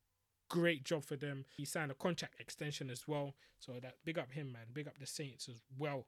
great 0.49 0.83
job 0.83 1.05
for 1.05 1.15
them. 1.15 1.45
He 1.57 1.65
signed 1.65 1.93
a 1.93 1.95
contract 1.95 2.41
extension 2.41 2.91
as 2.91 3.07
well. 3.07 3.35
So 3.61 3.75
that 3.81 3.95
big 4.05 4.19
up 4.19 4.33
him, 4.33 4.53
man. 4.53 4.63
Big 4.73 4.89
up 4.89 4.99
the 4.99 5.07
Saints 5.07 5.49
as 5.49 5.63
well. 5.79 6.07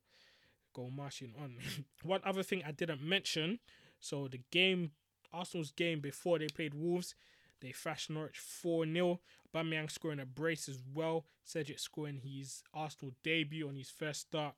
Go 0.75 0.91
marching 0.91 1.33
on. 1.41 1.59
One 2.03 2.21
other 2.25 2.43
thing 2.43 2.63
I 2.67 2.73
didn't 2.73 3.01
mention. 3.01 3.61
So 4.01 4.27
the 4.27 4.41
game, 4.51 4.91
Arsenal's 5.33 5.71
game 5.71 6.01
before 6.01 6.41
they 6.41 6.49
played 6.49 6.75
Wolves, 6.75 7.15
they 7.61 7.71
thrashed 7.71 8.11
Norwich 8.11 8.39
4 8.39 8.85
0. 8.85 9.21
Aubameyang 9.55 9.91
scoring 9.91 10.21
a 10.21 10.27
brace 10.27 10.69
as 10.69 10.83
well. 10.93 11.25
Cedric 11.45 11.79
scoring 11.79 12.21
his 12.25 12.63
Arsenal 12.75 13.15
debut 13.23 13.69
on 13.69 13.77
his 13.77 13.91
first 13.91 14.23
start. 14.23 14.55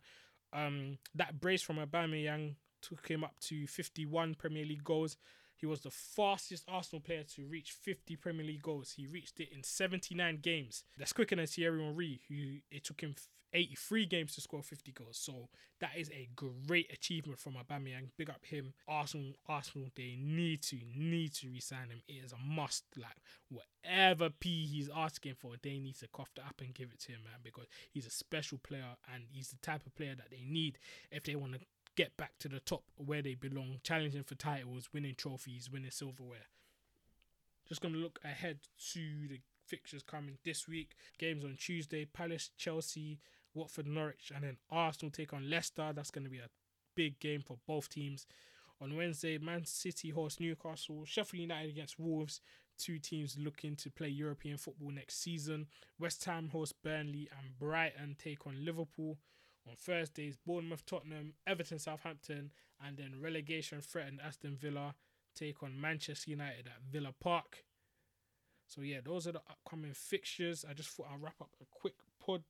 Um, 0.53 0.99
that 1.15 1.41
brace 1.41 1.63
from 1.63 1.77
Aubameyang 1.77 2.55
took 2.83 3.09
him 3.09 3.25
up 3.25 3.39
to 3.41 3.67
51 3.67 4.35
Premier 4.35 4.65
League 4.65 4.85
goals. 4.85 5.17
He 5.57 5.67
was 5.67 5.83
the 5.83 5.91
fastest 5.91 6.65
Arsenal 6.69 7.03
player 7.03 7.25
to 7.35 7.45
reach 7.45 7.73
50 7.73 8.17
Premier 8.17 8.47
League 8.47 8.63
goals. 8.63 8.95
He 8.97 9.07
reached 9.07 9.41
it 9.41 9.51
in 9.55 9.63
79 9.63 10.39
games. 10.41 10.85
That's 10.97 11.13
quicker 11.13 11.37
than 11.37 11.47
Thierry 11.47 11.83
Henry, 11.85 12.21
who 12.29 12.61
it 12.71 12.85
took 12.85 13.03
him 13.03 13.15
83 13.53 14.07
games 14.07 14.35
to 14.35 14.41
score 14.41 14.63
50 14.63 14.93
goals. 14.93 15.19
So 15.19 15.49
that 15.81 15.91
is 15.97 16.11
a 16.11 16.29
great 16.35 16.93
achievement 16.93 17.39
from 17.39 17.55
Aubameyang. 17.55 18.11
Big 18.17 18.31
up 18.31 18.45
him. 18.45 18.75
Arsenal, 18.89 19.35
Arsenal, 19.49 19.89
they 19.97 20.17
need 20.19 20.63
to 20.63 20.77
need 20.97 21.35
to 21.35 21.51
resign 21.51 21.91
him. 21.91 22.03
It 22.09 22.25
is 22.25 22.33
a 22.33 22.39
must. 22.39 22.85
Like 22.97 23.17
whatever 23.49 24.31
P 24.31 24.67
he's 24.67 24.91
asking 24.95 25.35
for, 25.35 25.53
they 25.63 25.79
need 25.79 25.99
to 25.99 26.09
cough 26.09 26.31
that 26.37 26.47
up 26.47 26.61
and 26.61 26.75
give 26.75 26.91
it 26.93 27.01
to 27.01 27.13
him, 27.13 27.21
man, 27.25 27.41
because 27.43 27.67
he's 27.91 28.07
a 28.07 28.11
special 28.11 28.59
player 28.59 28.97
and 29.13 29.25
he's 29.31 29.49
the 29.49 29.59
type 29.59 29.87
of 29.87 29.95
player 29.95 30.15
that 30.15 30.31
they 30.31 30.45
need 30.47 30.79
if 31.11 31.25
they 31.25 31.35
want 31.35 31.55
to 31.55 31.61
get 32.01 32.17
back 32.17 32.33
to 32.39 32.49
the 32.49 32.61
top 32.61 32.83
where 32.97 33.21
they 33.21 33.35
belong, 33.35 33.77
challenging 33.83 34.23
for 34.23 34.35
titles, 34.35 34.89
winning 34.91 35.15
trophies, 35.15 35.69
winning 35.71 35.91
silverware. 35.91 36.49
Just 37.69 37.83
going 37.83 37.93
to 37.93 38.01
look 38.01 38.19
ahead 38.25 38.61
to 38.93 39.29
the 39.29 39.39
fixtures 39.67 40.03
coming 40.03 40.39
this 40.43 40.67
week. 40.67 40.93
Games 41.19 41.45
on 41.45 41.59
Tuesday 41.61 42.07
Palace, 42.07 42.53
Chelsea, 42.57 43.19
Watford, 43.53 43.87
Norwich, 43.87 44.33
and 44.35 44.45
then 44.45 44.57
Arsenal 44.71 45.11
take 45.11 45.35
on 45.35 45.51
Leicester. 45.51 45.93
That's 45.95 46.11
going 46.11 46.25
to 46.25 46.31
be 46.31 46.39
a 46.39 46.49
big 46.95 47.21
game 47.21 47.43
for 47.47 47.59
both 47.67 47.91
teams. 47.91 48.27
On 48.81 48.97
Wednesday, 48.97 49.37
Man 49.37 49.67
City 49.67 50.09
host 50.09 50.41
Newcastle, 50.41 51.05
Sheffield 51.05 51.43
United 51.43 51.69
against 51.69 51.99
Wolves, 51.99 52.41
two 52.79 52.99
teams 52.99 53.37
looking 53.39 53.77
to 53.77 53.91
play 53.91 54.09
European 54.09 54.57
football 54.57 54.91
next 54.91 55.23
season. 55.23 55.67
West 55.99 56.25
Ham 56.25 56.49
host 56.49 56.83
Burnley, 56.83 57.29
and 57.39 57.59
Brighton 57.59 58.17
take 58.19 58.47
on 58.47 58.65
Liverpool. 58.65 59.19
On 59.69 59.75
Thursdays, 59.77 60.37
Bournemouth, 60.45 60.87
Tottenham, 60.87 61.35
Everton, 61.47 61.79
Southampton, 61.79 62.51
and 62.85 62.97
then 62.97 63.21
relegation 63.21 63.81
threatened 63.81 64.21
Aston 64.25 64.57
Villa 64.57 64.95
take 65.35 65.63
on 65.63 65.81
Manchester 65.81 66.31
United 66.31 66.67
at 66.67 66.83
Villa 66.91 67.15
Park. 67.21 67.65
So 68.67 68.83
yeah, 68.83 68.99
those 69.05 69.27
are 69.27 69.33
the 69.33 69.43
upcoming 69.51 69.95
fixtures. 69.95 70.65
I 70.69 70.75
just 70.75 70.91
thought 70.91 71.09
I'd 71.13 71.23
wrap 71.23 71.41
up 71.41 71.51
a 71.61 71.65
quick 71.71 71.95
pod, 72.25 72.43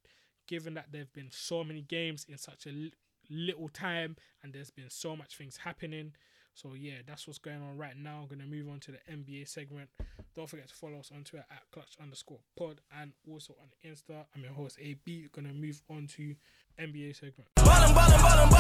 given 0.46 0.74
that 0.74 0.86
there've 0.92 1.12
been 1.12 1.30
so 1.30 1.64
many 1.64 1.82
games 1.82 2.26
in 2.28 2.38
such 2.38 2.66
a 2.66 2.90
little 3.28 3.68
time, 3.68 4.16
and 4.42 4.52
there's 4.52 4.70
been 4.70 4.90
so 4.90 5.16
much 5.16 5.36
things 5.36 5.58
happening. 5.58 6.12
So 6.60 6.74
yeah, 6.78 6.96
that's 7.06 7.26
what's 7.26 7.38
going 7.38 7.62
on 7.62 7.78
right 7.78 7.96
now. 7.96 8.20
I'm 8.20 8.28
gonna 8.28 8.48
move 8.48 8.68
on 8.68 8.80
to 8.80 8.92
the 8.92 8.98
NBA 9.10 9.48
segment. 9.48 9.88
Don't 10.36 10.48
forget 10.48 10.68
to 10.68 10.74
follow 10.74 10.98
us 10.98 11.10
on 11.14 11.24
Twitter 11.24 11.46
at 11.50 11.62
clutch 11.72 11.96
underscore 12.02 12.40
pod 12.54 12.82
and 13.00 13.12
also 13.30 13.54
on 13.62 13.68
Insta. 13.90 14.26
I'm 14.36 14.42
your 14.42 14.52
host 14.52 14.76
AB. 14.78 15.28
Gonna 15.32 15.54
move 15.54 15.80
on 15.88 16.06
to 16.16 16.34
NBA 16.78 17.16
segment. 17.16 17.48
Ballin', 17.54 17.94
ballin', 17.94 18.20
ballin'. 18.20 18.50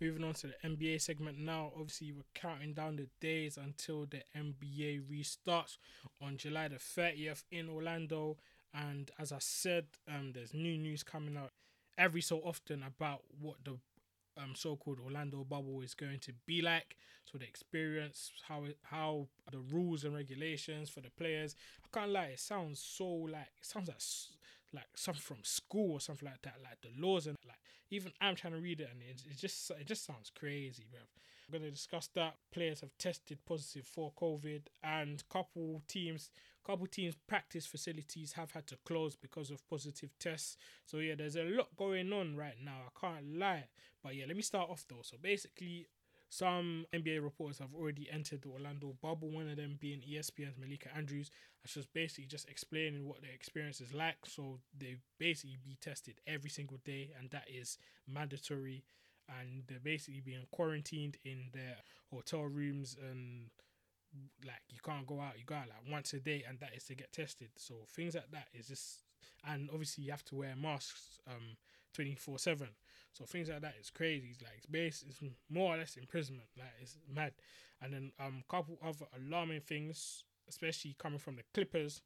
Moving 0.00 0.24
on 0.24 0.34
to 0.34 0.48
the 0.48 0.54
NBA 0.68 1.00
segment 1.00 1.38
now. 1.38 1.70
Obviously, 1.76 2.10
we're 2.10 2.24
counting 2.34 2.74
down 2.74 2.96
the 2.96 3.06
days 3.20 3.56
until 3.56 4.04
the 4.04 4.22
NBA 4.36 5.02
restarts 5.08 5.78
on 6.20 6.36
July 6.36 6.66
the 6.66 6.76
30th 6.76 7.44
in 7.52 7.68
Orlando. 7.68 8.36
And 8.74 9.12
as 9.20 9.30
I 9.30 9.38
said, 9.38 9.86
um, 10.08 10.32
there's 10.34 10.52
new 10.52 10.76
news 10.76 11.04
coming 11.04 11.36
out 11.36 11.52
every 11.96 12.20
so 12.20 12.38
often 12.38 12.82
about 12.82 13.22
what 13.40 13.64
the 13.64 13.78
um, 14.36 14.54
so-called 14.54 14.98
Orlando 15.00 15.44
bubble 15.44 15.80
is 15.82 15.94
going 15.94 16.18
to 16.20 16.32
be 16.46 16.62
like. 16.62 16.96
So 17.24 17.38
the 17.38 17.44
experience, 17.44 18.32
how 18.46 18.64
it, 18.64 18.78
how 18.82 19.28
the 19.50 19.58
rules 19.58 20.04
and 20.04 20.14
regulations 20.14 20.90
for 20.90 21.00
the 21.00 21.10
players. 21.10 21.56
I 21.82 21.98
can't 21.98 22.10
lie, 22.12 22.26
it 22.26 22.40
sounds 22.40 22.80
so 22.80 23.06
like 23.06 23.52
it 23.60 23.66
sounds 23.66 23.88
like 23.88 24.00
like 24.74 24.88
something 24.96 25.22
from 25.22 25.38
school 25.42 25.92
or 25.92 26.00
something 26.00 26.28
like 26.28 26.42
that. 26.42 26.56
Like 26.62 26.80
the 26.82 26.90
laws 27.00 27.26
and 27.26 27.36
like 27.46 27.56
even 27.90 28.12
I'm 28.20 28.34
trying 28.34 28.54
to 28.54 28.60
read 28.60 28.80
it 28.80 28.88
and 28.92 29.00
it, 29.02 29.22
it 29.30 29.38
just 29.38 29.70
it 29.70 29.86
just 29.86 30.04
sounds 30.04 30.30
crazy, 30.38 30.84
bro. 30.90 31.00
We're 31.50 31.58
gonna 31.58 31.70
discuss 31.70 32.08
that. 32.14 32.34
Players 32.52 32.80
have 32.80 32.96
tested 32.98 33.38
positive 33.46 33.86
for 33.86 34.12
COVID, 34.20 34.62
and 34.82 35.22
couple 35.28 35.82
teams, 35.86 36.30
couple 36.64 36.86
teams 36.86 37.14
practice 37.26 37.66
facilities 37.66 38.32
have 38.32 38.52
had 38.52 38.66
to 38.68 38.76
close 38.84 39.16
because 39.16 39.50
of 39.50 39.68
positive 39.68 40.10
tests. 40.18 40.56
So 40.86 40.98
yeah, 40.98 41.14
there's 41.16 41.36
a 41.36 41.44
lot 41.44 41.68
going 41.76 42.12
on 42.12 42.36
right 42.36 42.56
now. 42.64 42.78
I 42.86 43.00
can't 43.00 43.38
lie, 43.38 43.68
but 44.02 44.14
yeah, 44.14 44.24
let 44.26 44.36
me 44.36 44.42
start 44.42 44.70
off 44.70 44.84
though. 44.88 45.02
So 45.02 45.16
basically, 45.20 45.86
some 46.34 46.86
NBA 46.92 47.22
reporters 47.22 47.58
have 47.58 47.74
already 47.74 48.08
entered 48.10 48.42
the 48.42 48.48
Orlando 48.48 48.96
bubble, 49.00 49.30
one 49.30 49.48
of 49.48 49.56
them 49.56 49.76
being 49.78 50.00
ESPN's 50.00 50.58
Malika 50.58 50.88
Andrews. 50.96 51.30
And 51.62 51.70
just 51.72 51.92
basically 51.92 52.26
just 52.26 52.48
explaining 52.48 53.06
what 53.06 53.22
their 53.22 53.30
experience 53.30 53.80
is 53.80 53.94
like. 53.94 54.16
So 54.26 54.58
they 54.76 54.96
basically 55.18 55.58
be 55.62 55.76
tested 55.80 56.20
every 56.26 56.50
single 56.50 56.78
day, 56.84 57.12
and 57.16 57.30
that 57.30 57.44
is 57.48 57.78
mandatory. 58.08 58.82
And 59.28 59.62
they're 59.68 59.78
basically 59.78 60.22
being 60.22 60.46
quarantined 60.50 61.18
in 61.24 61.50
their 61.52 61.76
hotel 62.10 62.42
rooms 62.42 62.96
and 63.00 63.50
like 64.46 64.62
you 64.68 64.78
can't 64.84 65.06
go 65.06 65.20
out, 65.20 65.38
you 65.38 65.44
go 65.44 65.54
out 65.54 65.68
like 65.68 65.90
once 65.90 66.12
a 66.12 66.20
day, 66.20 66.44
and 66.48 66.58
that 66.60 66.74
is 66.76 66.84
to 66.84 66.94
get 66.94 67.12
tested. 67.12 67.48
So 67.56 67.74
things 67.90 68.14
like 68.14 68.30
that 68.32 68.48
is 68.52 68.68
just, 68.68 69.02
and 69.46 69.68
obviously 69.72 70.04
you 70.04 70.10
have 70.10 70.24
to 70.26 70.36
wear 70.36 70.54
masks 70.56 71.20
um 71.26 71.56
24 71.94 72.38
7 72.38 72.68
so 73.14 73.24
things 73.24 73.48
like 73.48 73.62
that 73.62 73.74
is 73.80 73.90
crazy. 73.90 74.28
It's 74.32 74.42
like 74.42 74.54
it's 74.56 74.66
base 74.66 75.04
it's 75.08 75.20
more 75.48 75.74
or 75.74 75.78
less 75.78 75.96
imprisonment. 75.96 76.48
Like 76.58 76.74
it's 76.80 76.98
mad. 77.12 77.32
And 77.80 77.92
then 77.92 78.12
um 78.18 78.42
couple 78.50 78.76
other 78.84 79.06
alarming 79.16 79.60
things, 79.60 80.24
especially 80.48 80.96
coming 80.98 81.20
from 81.20 81.36
the 81.36 81.44
Clippers. 81.54 82.02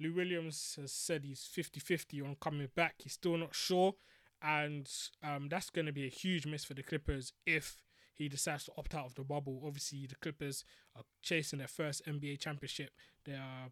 Lou 0.00 0.14
Williams 0.14 0.76
has 0.80 0.92
said 0.92 1.24
he's 1.24 1.48
50-50 1.56 2.24
on 2.24 2.36
coming 2.40 2.68
back. 2.74 2.94
He's 2.98 3.14
still 3.14 3.36
not 3.36 3.54
sure. 3.54 3.94
And 4.42 4.90
um 5.22 5.48
that's 5.48 5.70
gonna 5.70 5.92
be 5.92 6.06
a 6.06 6.10
huge 6.10 6.44
miss 6.44 6.64
for 6.64 6.74
the 6.74 6.82
Clippers 6.82 7.32
if 7.46 7.80
he 8.14 8.28
decides 8.28 8.64
to 8.64 8.72
opt 8.76 8.96
out 8.96 9.06
of 9.06 9.14
the 9.14 9.22
bubble. 9.22 9.62
Obviously 9.64 10.06
the 10.08 10.16
Clippers 10.16 10.64
are 10.98 11.04
chasing 11.22 11.58
their 11.58 11.68
first 11.68 12.04
NBA 12.06 12.40
championship. 12.40 12.90
They 13.24 13.34
are 13.34 13.70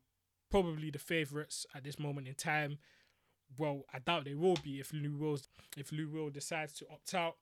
probably 0.51 0.91
the 0.91 0.99
favourites 0.99 1.67
at 1.75 1.85
this 1.85 1.99
moment 1.99 2.29
in 2.29 2.35
time 2.35 2.79
well, 3.59 3.85
I 3.93 3.99
doubt 3.99 4.25
they 4.25 4.35
will 4.35 4.57
be 4.63 4.81
if 4.81 4.93
Lou 4.93 5.17
Will's 5.17 5.49
if 5.77 5.93
Lou 5.93 6.09
Will 6.09 6.31
decides 6.31 6.73
to 6.75 6.87
opt 6.91 7.15
out. 7.15 7.37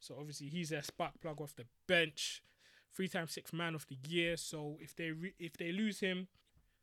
So 0.00 0.14
obviously 0.18 0.48
he's 0.48 0.70
their 0.70 0.82
spark 0.82 1.20
plug 1.20 1.40
off 1.40 1.56
the 1.56 1.66
bench, 1.86 2.42
three 2.94 3.08
times 3.08 3.32
six 3.32 3.52
man 3.52 3.74
of 3.74 3.86
the 3.88 3.96
year. 4.08 4.36
So 4.36 4.76
if 4.80 4.94
they 4.94 5.10
re- 5.10 5.34
if 5.38 5.56
they 5.56 5.72
lose 5.72 6.00
him, 6.00 6.28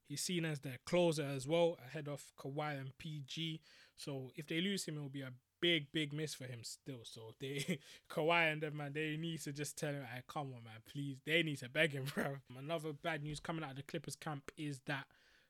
he's 0.07 0.21
seen 0.21 0.45
as 0.45 0.59
their 0.59 0.79
closer 0.85 1.23
as 1.23 1.47
well, 1.47 1.77
ahead 1.85 2.07
of 2.07 2.23
Kawhi 2.37 2.79
and 2.79 2.97
PG. 2.97 3.61
So 3.95 4.31
if 4.35 4.47
they 4.47 4.59
lose 4.59 4.85
him, 4.85 4.97
it 4.97 5.01
will 5.01 5.09
be 5.09 5.21
a 5.21 5.31
big 5.61 5.91
big 5.91 6.13
miss 6.13 6.33
for 6.33 6.45
him 6.45 6.59
still. 6.63 7.01
So 7.03 7.33
they 7.39 7.79
Kawhi 8.09 8.51
and 8.51 8.61
them 8.61 8.77
man, 8.77 8.93
they 8.93 9.17
need 9.17 9.41
to 9.41 9.53
just 9.53 9.77
tell 9.77 9.91
him, 9.91 10.03
hey, 10.13 10.21
come 10.27 10.53
on 10.55 10.63
man, 10.63 10.81
please. 10.91 11.17
They 11.25 11.43
need 11.43 11.59
to 11.59 11.69
beg 11.69 11.91
him, 11.91 12.05
bro. 12.13 12.37
Another 12.57 12.93
bad 12.93 13.23
news 13.23 13.39
coming 13.39 13.63
out 13.63 13.71
of 13.71 13.77
the 13.77 13.83
Clippers 13.83 14.15
camp 14.15 14.51
is 14.57 14.79
that 14.85 15.05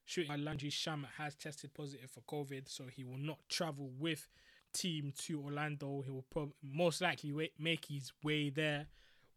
shooting 0.06 0.44
Landry 0.44 0.70
Shamet 0.70 1.08
has 1.18 1.36
tested 1.36 1.74
positive 1.74 2.12
for 2.12 2.22
COVID, 2.22 2.70
so 2.70 2.86
he 2.92 3.04
will 3.04 3.18
not 3.18 3.40
travel 3.50 3.90
with 4.00 4.28
team 4.74 5.14
to 5.20 5.42
Orlando. 5.42 6.04
He 6.06 6.12
will 6.12 6.26
most 6.62 7.02
likely 7.02 7.32
wait, 7.32 7.54
make 7.60 7.86
his 7.86 8.12
way 8.24 8.50
there 8.50 8.88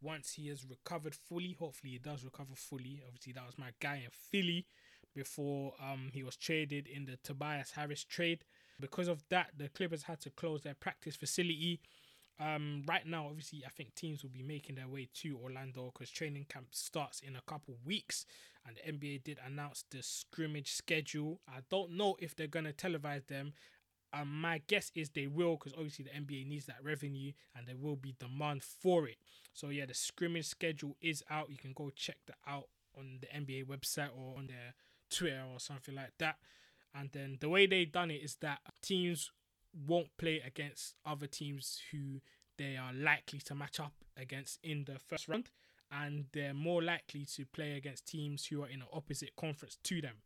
once 0.02 0.34
he 0.34 0.48
has 0.48 0.64
recovered 0.68 1.14
fully. 1.14 1.56
Hopefully, 1.58 1.92
he 1.92 1.98
does 1.98 2.24
recover 2.24 2.54
fully. 2.54 3.00
Obviously, 3.06 3.32
that 3.32 3.46
was 3.46 3.58
my 3.58 3.70
guy 3.80 4.02
in 4.04 4.10
Philly 4.10 4.66
before 5.14 5.72
um 5.82 6.10
he 6.12 6.22
was 6.22 6.36
traded 6.36 6.86
in 6.86 7.06
the 7.06 7.16
Tobias 7.22 7.72
Harris 7.72 8.04
trade. 8.04 8.44
Because 8.80 9.08
of 9.08 9.22
that, 9.30 9.50
the 9.56 9.68
Clippers 9.68 10.04
had 10.04 10.20
to 10.20 10.30
close 10.30 10.62
their 10.62 10.74
practice 10.74 11.16
facility. 11.16 11.80
Um, 12.40 12.84
right 12.86 13.04
now, 13.04 13.26
obviously, 13.26 13.64
I 13.66 13.70
think 13.70 13.94
teams 13.94 14.22
will 14.22 14.30
be 14.30 14.42
making 14.42 14.76
their 14.76 14.86
way 14.86 15.08
to 15.22 15.38
Orlando 15.42 15.90
because 15.92 16.10
training 16.10 16.46
camp 16.48 16.68
starts 16.70 17.20
in 17.20 17.34
a 17.34 17.40
couple 17.46 17.76
weeks, 17.84 18.26
and 18.64 18.76
the 18.76 18.92
NBA 18.92 19.24
did 19.24 19.38
announce 19.44 19.84
the 19.90 20.02
scrimmage 20.02 20.72
schedule. 20.72 21.40
I 21.48 21.60
don't 21.70 21.92
know 21.92 22.16
if 22.20 22.36
they're 22.36 22.46
gonna 22.46 22.72
televise 22.72 23.26
them. 23.26 23.54
Um, 24.12 24.40
my 24.40 24.62
guess 24.66 24.90
is 24.94 25.10
they 25.10 25.26
will 25.26 25.56
because 25.56 25.74
obviously 25.74 26.06
the 26.06 26.18
NBA 26.18 26.46
needs 26.46 26.64
that 26.66 26.82
revenue 26.82 27.32
and 27.54 27.66
there 27.66 27.76
will 27.76 27.96
be 27.96 28.14
demand 28.18 28.62
for 28.62 29.06
it. 29.06 29.16
So 29.52 29.68
yeah, 29.68 29.84
the 29.84 29.94
scrimmage 29.94 30.46
schedule 30.46 30.96
is 31.02 31.22
out. 31.28 31.50
You 31.50 31.58
can 31.58 31.72
go 31.74 31.90
check 31.94 32.16
that 32.26 32.38
out 32.46 32.68
on 32.96 33.18
the 33.20 33.26
NBA 33.26 33.66
website 33.66 34.10
or 34.16 34.38
on 34.38 34.46
their 34.46 34.74
Twitter 35.10 35.44
or 35.52 35.60
something 35.60 35.94
like 35.94 36.12
that. 36.18 36.36
And 36.94 37.10
then 37.12 37.38
the 37.40 37.48
way 37.48 37.66
they 37.66 37.84
done 37.84 38.10
it 38.10 38.22
is 38.22 38.36
that 38.36 38.60
teams 38.82 39.30
won't 39.86 40.16
play 40.16 40.42
against 40.44 40.94
other 41.04 41.26
teams 41.26 41.80
who 41.92 42.20
they 42.56 42.76
are 42.76 42.92
likely 42.92 43.38
to 43.40 43.54
match 43.54 43.78
up 43.78 43.92
against 44.16 44.58
in 44.62 44.84
the 44.84 44.98
first 44.98 45.28
round. 45.28 45.50
and 45.90 46.26
they're 46.32 46.54
more 46.54 46.82
likely 46.82 47.24
to 47.24 47.46
play 47.46 47.72
against 47.76 48.06
teams 48.06 48.46
who 48.46 48.62
are 48.62 48.68
in 48.68 48.82
an 48.82 48.88
opposite 48.92 49.34
conference 49.36 49.78
to 49.84 50.00
them, 50.00 50.16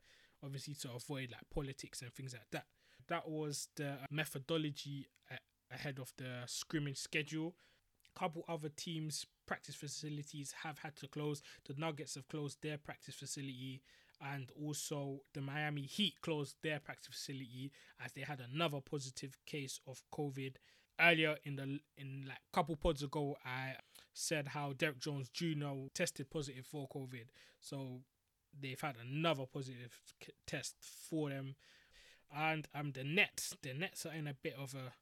obviously 0.42 0.75
to 0.75 0.90
avoid 0.92 1.31
like 1.31 1.42
politics 1.55 2.03
and 2.03 2.12
things 2.12 2.33
like 2.33 2.51
that. 2.51 2.64
That 3.09 3.29
was 3.29 3.68
the 3.77 3.98
methodology 4.11 5.07
ahead 5.72 5.98
of 5.98 6.12
the 6.16 6.42
scrimmage 6.46 6.98
schedule. 6.98 7.55
A 8.14 8.18
couple 8.18 8.44
other 8.48 8.68
teams' 8.68 9.27
practice 9.46 9.75
facilities 9.75 10.55
have 10.62 10.79
had 10.79 10.96
to 10.96 11.09
close. 11.09 11.42
The 11.66 11.75
Nuggets 11.79 12.14
have 12.16 12.29
closed 12.29 12.59
their 12.62 12.79
practice 12.79 13.14
facility, 13.14 13.83
and 14.22 14.50
also 14.61 15.20
the 15.35 15.40
Miami 15.40 15.82
Heat 15.82 16.14
closed 16.22 16.56
their 16.62 16.80
practice 16.80 17.08
facility 17.08 17.72
as 18.04 18.12
they 18.12 18.22
had 18.22 18.40
another 18.40 18.80
positive 18.80 19.37
case 19.46 19.80
of 19.87 20.02
COVID. 20.12 20.54
Earlier 21.00 21.37
in 21.44 21.56
the 21.56 21.80
in 21.96 22.26
like 22.28 22.38
couple 22.52 22.76
pods 22.76 23.02
ago, 23.02 23.37
I 23.44 23.74
said 24.12 24.48
how 24.48 24.74
Derrick 24.74 25.00
Jones 25.00 25.28
Jr. 25.30 25.88
tested 25.94 26.30
positive 26.30 26.66
for 26.66 26.87
COVID, 26.88 27.26
so 27.61 28.02
they've 28.58 28.80
had 28.80 28.96
another 29.00 29.44
positive 29.52 29.98
test 30.46 30.76
for 30.80 31.30
them. 31.30 31.56
And 32.35 32.68
um, 32.74 32.92
the 32.92 33.04
Nets, 33.04 33.56
the 33.62 33.74
Nets 33.74 34.06
are 34.06 34.12
in 34.12 34.26
a 34.26 34.35
bit 34.35 34.54
of 34.58 34.74
a 34.74 34.92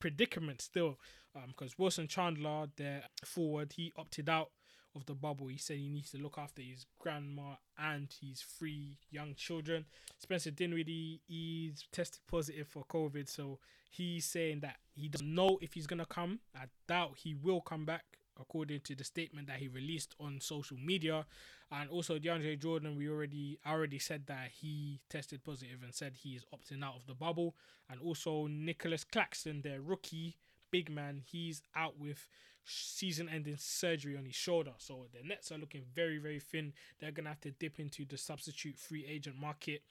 predicament 0.00 0.60
still, 0.60 0.98
um, 1.34 1.48
because 1.48 1.78
Wilson 1.78 2.08
Chandler, 2.08 2.66
their 2.76 3.04
forward, 3.24 3.74
he 3.76 3.92
opted 3.96 4.28
out 4.28 4.50
of 4.94 5.06
the 5.06 5.14
bubble. 5.14 5.48
He 5.48 5.58
said 5.58 5.78
he 5.78 5.88
needs 5.88 6.10
to 6.12 6.18
look 6.18 6.38
after 6.38 6.62
his 6.62 6.86
grandma 6.98 7.54
and 7.78 8.08
his 8.20 8.40
three 8.40 8.98
young 9.10 9.34
children. 9.34 9.86
Spencer 10.18 10.50
Dinwiddie, 10.50 11.20
he's 11.26 11.84
tested 11.92 12.20
positive 12.26 12.68
for 12.68 12.84
COVID, 12.84 13.28
so 13.28 13.58
he's 13.90 14.24
saying 14.24 14.60
that 14.60 14.76
he 14.94 15.08
doesn't 15.08 15.34
know 15.34 15.58
if 15.60 15.74
he's 15.74 15.86
gonna 15.86 16.06
come. 16.06 16.40
I 16.54 16.66
doubt 16.86 17.18
he 17.22 17.34
will 17.34 17.60
come 17.60 17.84
back 17.84 18.04
according 18.40 18.80
to 18.80 18.94
the 18.94 19.04
statement 19.04 19.46
that 19.46 19.58
he 19.58 19.68
released 19.68 20.14
on 20.18 20.40
social 20.40 20.76
media. 20.76 21.26
And 21.70 21.90
also 21.90 22.18
DeAndre 22.18 22.60
Jordan, 22.60 22.96
we 22.96 23.08
already 23.08 23.58
already 23.66 23.98
said 23.98 24.26
that 24.26 24.50
he 24.60 25.00
tested 25.08 25.42
positive 25.44 25.82
and 25.82 25.94
said 25.94 26.14
he 26.14 26.30
is 26.30 26.44
opting 26.54 26.84
out 26.84 26.96
of 26.96 27.06
the 27.06 27.14
bubble. 27.14 27.54
And 27.90 28.00
also 28.00 28.46
Nicolas 28.46 29.04
Claxton, 29.04 29.62
their 29.62 29.80
rookie 29.80 30.36
big 30.70 30.90
man, 30.90 31.22
he's 31.24 31.62
out 31.76 32.00
with 32.00 32.28
season-ending 32.64 33.56
surgery 33.58 34.16
on 34.16 34.24
his 34.24 34.34
shoulder. 34.34 34.72
So 34.78 35.06
the 35.12 35.26
Nets 35.26 35.52
are 35.52 35.58
looking 35.58 35.82
very, 35.94 36.18
very 36.18 36.40
thin. 36.40 36.72
They're 37.00 37.12
gonna 37.12 37.30
have 37.30 37.40
to 37.42 37.50
dip 37.50 37.78
into 37.78 38.04
the 38.04 38.18
substitute 38.18 38.78
free 38.78 39.06
agent 39.06 39.36
market. 39.38 39.82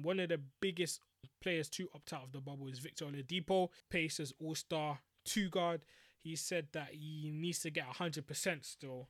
One 0.00 0.20
of 0.20 0.28
the 0.28 0.40
biggest 0.60 1.00
players 1.40 1.68
to 1.70 1.88
opt 1.94 2.12
out 2.12 2.24
of 2.24 2.32
the 2.32 2.40
bubble 2.40 2.68
is 2.68 2.78
Victor 2.78 3.06
Oladipo, 3.06 3.68
Pacers 3.90 4.32
All-Star 4.40 4.98
two 5.24 5.48
guard 5.48 5.80
he 6.24 6.36
said 6.36 6.68
that 6.72 6.88
he 6.92 7.30
needs 7.32 7.60
to 7.60 7.70
get 7.70 7.86
100% 7.86 8.64
still. 8.64 9.08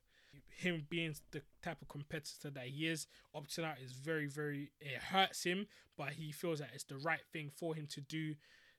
Him 0.48 0.84
being 0.90 1.14
the 1.30 1.42
type 1.62 1.80
of 1.80 1.88
competitor 1.88 2.50
that 2.50 2.66
he 2.66 2.88
is, 2.88 3.06
opting 3.34 3.64
out 3.64 3.76
is 3.82 3.92
very, 3.92 4.26
very, 4.26 4.72
it 4.80 4.98
hurts 4.98 5.44
him, 5.44 5.68
but 5.96 6.10
he 6.10 6.32
feels 6.32 6.58
that 6.58 6.70
it's 6.74 6.82
the 6.84 6.98
right 6.98 7.22
thing 7.32 7.52
for 7.54 7.76
him 7.76 7.86
to 7.90 8.00
do 8.00 8.34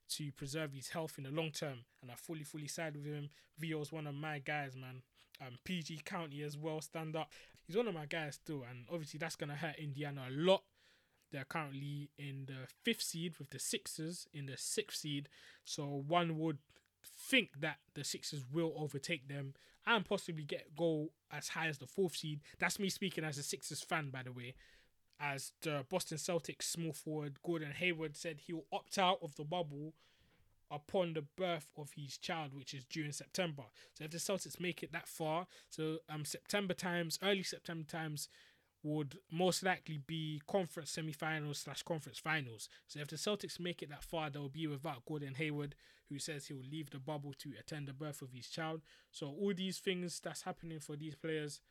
to 0.10 0.32
preserve 0.32 0.74
his 0.74 0.90
health 0.90 1.16
in 1.18 1.24
the 1.24 1.32
long 1.32 1.52
term. 1.52 1.80
And 2.02 2.12
I 2.12 2.16
fully, 2.16 2.44
fully 2.44 2.68
side 2.68 2.96
with 2.96 3.06
him. 3.06 3.30
Vio's 3.58 3.92
one 3.92 4.08
of 4.08 4.16
my 4.16 4.40
guys, 4.40 4.76
man. 4.76 5.02
Um, 5.42 5.58
PG 5.64 6.02
County 6.06 6.44
as 6.44 6.58
well, 6.58 6.82
stand 6.82 7.16
up. 7.16 7.30
He's 7.66 7.76
one 7.76 7.88
of 7.88 7.94
my 7.94 8.06
guys 8.06 8.40
too, 8.46 8.64
and 8.70 8.86
obviously 8.92 9.18
that's 9.18 9.36
gonna 9.36 9.56
hurt 9.56 9.78
Indiana 9.78 10.26
a 10.30 10.32
lot. 10.32 10.64
They're 11.32 11.46
currently 11.46 12.10
in 12.18 12.46
the 12.46 12.68
fifth 12.84 13.02
seed 13.02 13.36
with 13.38 13.50
the 13.50 13.60
Sixers 13.60 14.28
in 14.34 14.46
the 14.46 14.56
sixth 14.56 15.00
seed, 15.00 15.28
so 15.66 16.04
one 16.08 16.38
would 16.40 16.60
think 17.04 17.60
that 17.60 17.78
the 17.96 18.04
Sixers 18.04 18.46
will 18.52 18.74
overtake 18.78 19.28
them 19.28 19.56
and 19.86 20.06
possibly 20.06 20.44
get 20.44 20.76
go 20.76 21.10
as 21.32 21.50
high 21.50 21.68
as 21.68 21.80
the 21.80 21.88
fourth 21.88 22.16
seed. 22.16 22.42
That's 22.60 22.80
me 22.80 22.90
speaking 22.90 23.24
as 23.24 23.38
a 23.38 23.44
Sixers 23.44 23.82
fan, 23.82 24.10
by 24.10 24.24
the 24.24 24.32
way. 24.32 24.56
As 25.20 25.54
the 25.62 25.86
Boston 25.90 26.18
Celtics 26.18 26.64
small 26.64 26.94
forward 26.94 27.42
Gordon 27.44 27.72
Hayward 27.72 28.18
said, 28.18 28.42
he 28.46 28.54
will 28.54 28.68
opt 28.72 28.98
out 28.98 29.20
of 29.22 29.36
the 29.36 29.44
bubble 29.44 29.94
upon 30.70 31.14
the 31.14 31.24
birth 31.38 31.72
of 31.78 31.92
his 31.96 32.18
child, 32.18 32.54
which 32.54 32.74
is 32.74 32.84
due 32.86 33.06
in 33.06 33.14
September. 33.14 33.64
So 33.94 34.04
if 34.04 34.12
the 34.12 34.18
Celtics 34.18 34.60
make 34.60 34.84
it 34.84 34.92
that 34.92 35.08
far, 35.08 35.48
so 35.70 36.00
um 36.10 36.26
September 36.26 36.74
times, 36.74 37.18
early 37.24 37.44
September 37.44 37.86
times, 37.86 38.28
would 38.84 39.18
most 39.32 39.64
likely 39.64 40.00
be 40.06 40.42
conference 40.48 40.92
semi-finals 40.92 41.60
slash 41.60 41.82
conference 41.82 42.20
finals. 42.20 42.70
So 42.88 43.00
if 43.00 43.08
the 43.08 43.16
Celtics 43.16 43.60
make 43.60 43.82
it 43.82 43.90
that 43.90 44.04
far, 44.04 44.30
they'll 44.30 44.48
be 44.50 44.68
without 44.68 45.06
Gordon 45.06 45.34
Hayward, 45.36 45.76
who 46.08 46.20
says 46.20 46.46
he'll 46.46 46.58
leave 46.72 46.92
the 46.92 47.00
bubble 47.00 47.34
to 47.40 47.54
attend 47.60 47.88
the 47.88 47.94
birth 47.94 48.22
of 48.22 48.32
his 48.32 48.48
child. 48.48 48.82
So 49.12 49.28
all 49.28 49.54
these 49.56 49.80
things 49.80 50.20
that's 50.20 50.44
happening 50.44 50.80
for 50.80 50.96
these 50.96 51.16
players 51.16 51.62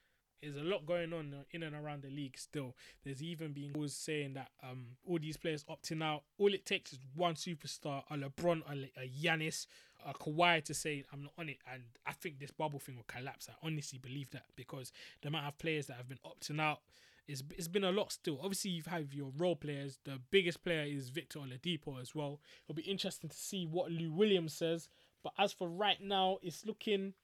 is 0.42 0.56
a 0.56 0.62
lot 0.62 0.86
going 0.86 1.12
on 1.12 1.34
in 1.50 1.62
and 1.62 1.74
around 1.74 2.02
the 2.02 2.10
league 2.10 2.38
still. 2.38 2.76
There's 3.04 3.22
even 3.22 3.52
been 3.52 3.72
was 3.74 3.94
saying 3.94 4.34
that 4.34 4.48
um 4.62 4.86
all 5.06 5.18
these 5.18 5.36
players 5.36 5.64
opting 5.64 6.02
out. 6.02 6.22
All 6.38 6.52
it 6.52 6.66
takes 6.66 6.92
is 6.92 6.98
one 7.14 7.34
superstar, 7.34 8.02
a 8.10 8.16
LeBron, 8.16 8.62
a, 8.68 9.02
a 9.02 9.08
Giannis, 9.08 9.66
a 10.06 10.12
Kawhi 10.12 10.62
to 10.64 10.74
say 10.74 11.04
I'm 11.12 11.22
not 11.22 11.32
on 11.38 11.48
it, 11.48 11.58
and 11.72 11.82
I 12.06 12.12
think 12.12 12.38
this 12.38 12.50
bubble 12.50 12.78
thing 12.78 12.96
will 12.96 13.04
collapse. 13.04 13.48
I 13.48 13.66
honestly 13.66 13.98
believe 13.98 14.30
that 14.30 14.44
because 14.56 14.92
the 15.22 15.28
amount 15.28 15.46
of 15.46 15.58
players 15.58 15.86
that 15.86 15.96
have 15.96 16.08
been 16.08 16.20
opting 16.24 16.60
out 16.60 16.80
it's, 17.26 17.42
it's 17.56 17.68
been 17.68 17.84
a 17.84 17.90
lot 17.90 18.12
still. 18.12 18.38
Obviously, 18.42 18.72
you've 18.72 18.86
had 18.86 19.12
your 19.12 19.32
role 19.36 19.56
players. 19.56 19.98
The 20.04 20.20
biggest 20.30 20.62
player 20.62 20.84
is 20.84 21.08
Victor 21.08 21.38
Oladipo 21.38 22.00
as 22.00 22.14
well. 22.14 22.40
It'll 22.64 22.76
be 22.76 22.82
interesting 22.82 23.30
to 23.30 23.36
see 23.36 23.66
what 23.66 23.90
Lou 23.90 24.12
Williams 24.12 24.54
says. 24.54 24.88
But 25.22 25.32
as 25.38 25.52
for 25.52 25.68
right 25.68 26.00
now, 26.02 26.38
it's 26.42 26.66
looking 26.66 27.14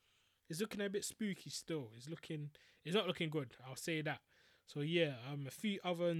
it's 0.50 0.60
looking 0.60 0.82
a 0.82 0.90
bit 0.90 1.04
spooky 1.04 1.48
still. 1.48 1.88
It's 1.96 2.08
looking 2.08 2.50
it's 2.84 2.94
not 2.94 3.06
looking 3.06 3.30
good. 3.30 3.54
I'll 3.66 3.76
say 3.76 4.02
that. 4.02 4.20
So 4.66 4.80
yeah, 4.80 5.14
um, 5.32 5.46
a 5.46 5.50
few 5.50 5.78
other 5.84 6.14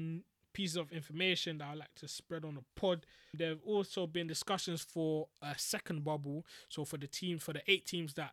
pieces 0.52 0.76
of 0.76 0.90
information 0.92 1.58
that 1.58 1.68
I 1.70 1.74
like 1.74 1.94
to 1.96 2.08
spread 2.08 2.44
on 2.44 2.54
the 2.54 2.64
pod. 2.74 3.06
There 3.34 3.50
have 3.50 3.62
also 3.64 4.06
been 4.06 4.26
discussions 4.26 4.82
for 4.82 5.28
a 5.42 5.54
second 5.56 6.04
bubble. 6.04 6.44
So 6.68 6.84
for 6.84 6.96
the 6.96 7.06
team, 7.06 7.38
for 7.38 7.52
the 7.52 7.62
eight 7.68 7.86
teams 7.86 8.14
that 8.14 8.32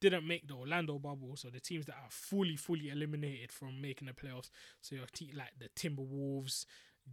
didn't 0.00 0.26
make 0.26 0.46
the 0.46 0.54
Orlando 0.54 0.98
bubble, 0.98 1.34
so 1.34 1.48
the 1.50 1.60
teams 1.60 1.86
that 1.86 1.96
are 1.96 2.10
fully, 2.10 2.56
fully 2.56 2.88
eliminated 2.88 3.50
from 3.50 3.80
making 3.80 4.06
the 4.06 4.12
playoffs. 4.12 4.50
So 4.80 4.96
your 4.96 5.06
team 5.06 5.30
like 5.36 5.52
the 5.58 5.68
Timberwolves, 5.70 6.64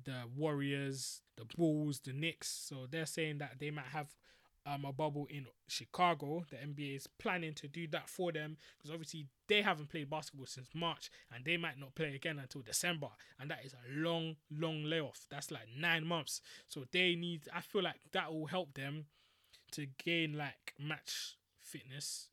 the 0.04 0.24
Warriors, 0.36 1.22
the 1.36 1.46
Bulls, 1.58 2.00
the 2.00 2.14
Knicks. 2.14 2.48
So 2.48 2.88
they're 2.90 3.06
saying 3.06 3.40
that 3.40 3.56
they 3.60 3.72
might 3.72 3.88
have 3.92 4.16
um, 4.66 4.86
a 4.86 4.92
bubble 4.92 5.28
in 5.30 5.46
Chicago. 5.68 6.44
The 6.50 6.58
NBA 6.58 6.98
is 6.98 7.08
planning 7.20 7.54
to 7.56 7.68
do 7.68 7.88
that 7.88 8.10
for 8.10 8.32
them 8.32 8.58
because 8.78 8.92
obviously 8.92 9.28
they 9.48 9.62
haven't 9.62 9.90
played 9.90 10.10
basketball 10.10 10.48
since 10.48 10.70
March 10.74 11.10
and 11.34 11.46
they 11.46 11.58
might 11.58 11.80
not 11.80 11.96
play 11.96 12.16
again 12.16 12.40
until 12.40 12.62
December. 12.62 13.10
And 13.40 13.50
that 13.52 13.66
is 13.66 13.74
a 13.74 14.00
long, 14.00 14.36
long 14.52 14.84
layoff. 14.84 15.26
That's 15.30 15.52
like 15.52 15.68
nine 15.78 16.06
months. 16.06 16.42
So 16.68 16.86
they 16.92 17.16
need, 17.16 17.48
I 17.54 17.62
feel 17.62 17.84
like 17.84 18.00
that 18.14 18.34
will 18.34 18.48
help 18.48 18.74
them 18.74 19.06
to 19.72 19.88
gain 20.04 20.38
like 20.38 20.74
match 20.80 21.38
fitness 21.62 22.30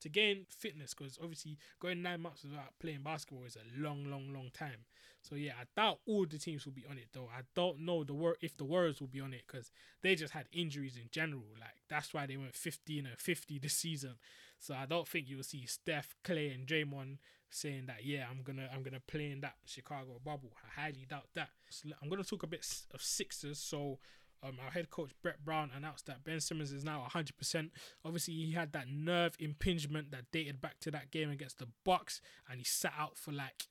to 0.00 0.08
gain 0.08 0.46
fitness 0.48 0.94
because 0.94 1.18
obviously 1.22 1.58
going 1.78 2.02
nine 2.02 2.22
months 2.22 2.42
without 2.42 2.78
playing 2.80 3.02
basketball 3.02 3.44
is 3.44 3.56
a 3.56 3.80
long, 3.80 4.10
long, 4.10 4.32
long 4.32 4.50
time. 4.52 4.84
So 5.22 5.34
yeah, 5.34 5.52
I 5.60 5.64
doubt 5.80 5.98
all 6.06 6.26
the 6.26 6.38
teams 6.38 6.64
will 6.64 6.72
be 6.72 6.86
on 6.90 6.96
it 6.96 7.08
though. 7.12 7.28
I 7.36 7.42
don't 7.54 7.80
know 7.80 8.04
the 8.04 8.14
wor- 8.14 8.36
if 8.40 8.56
the 8.56 8.64
Warriors 8.64 9.00
will 9.00 9.08
be 9.08 9.20
on 9.20 9.34
it 9.34 9.42
because 9.46 9.70
they 10.02 10.14
just 10.14 10.32
had 10.32 10.48
injuries 10.52 10.96
in 10.96 11.08
general. 11.10 11.44
Like 11.58 11.82
that's 11.88 12.14
why 12.14 12.26
they 12.26 12.36
went 12.36 12.54
15 12.54 13.06
and 13.06 13.18
50 13.18 13.58
this 13.58 13.74
season. 13.74 14.14
So 14.58 14.74
I 14.74 14.86
don't 14.86 15.08
think 15.08 15.28
you'll 15.28 15.42
see 15.42 15.66
Steph, 15.66 16.14
Clay, 16.24 16.50
and 16.50 16.66
Draymond 16.66 17.18
saying 17.50 17.86
that 17.86 18.04
yeah, 18.04 18.26
I'm 18.30 18.42
gonna 18.42 18.68
I'm 18.72 18.82
gonna 18.82 19.02
play 19.06 19.30
in 19.30 19.40
that 19.40 19.54
Chicago 19.64 20.20
bubble. 20.24 20.52
I 20.64 20.80
highly 20.80 21.06
doubt 21.08 21.28
that. 21.34 21.50
So 21.68 21.88
I'm 22.02 22.08
gonna 22.08 22.24
talk 22.24 22.42
a 22.42 22.46
bit 22.46 22.66
of 22.94 23.02
Sixers. 23.02 23.58
So 23.58 23.98
um, 24.42 24.56
our 24.64 24.70
head 24.70 24.90
coach 24.90 25.10
Brett 25.22 25.44
Brown 25.44 25.70
announced 25.76 26.06
that 26.06 26.24
Ben 26.24 26.40
Simmons 26.40 26.72
is 26.72 26.84
now 26.84 27.06
100%. 27.10 27.70
Obviously, 28.04 28.34
he 28.34 28.52
had 28.52 28.72
that 28.72 28.88
nerve 28.88 29.36
impingement 29.38 30.10
that 30.12 30.30
dated 30.32 30.60
back 30.60 30.80
to 30.80 30.90
that 30.92 31.10
game 31.10 31.30
against 31.30 31.58
the 31.58 31.68
Bucks, 31.84 32.22
and 32.48 32.58
he 32.58 32.64
sat 32.64 32.94
out 32.98 33.18
for 33.18 33.32
like 33.32 33.66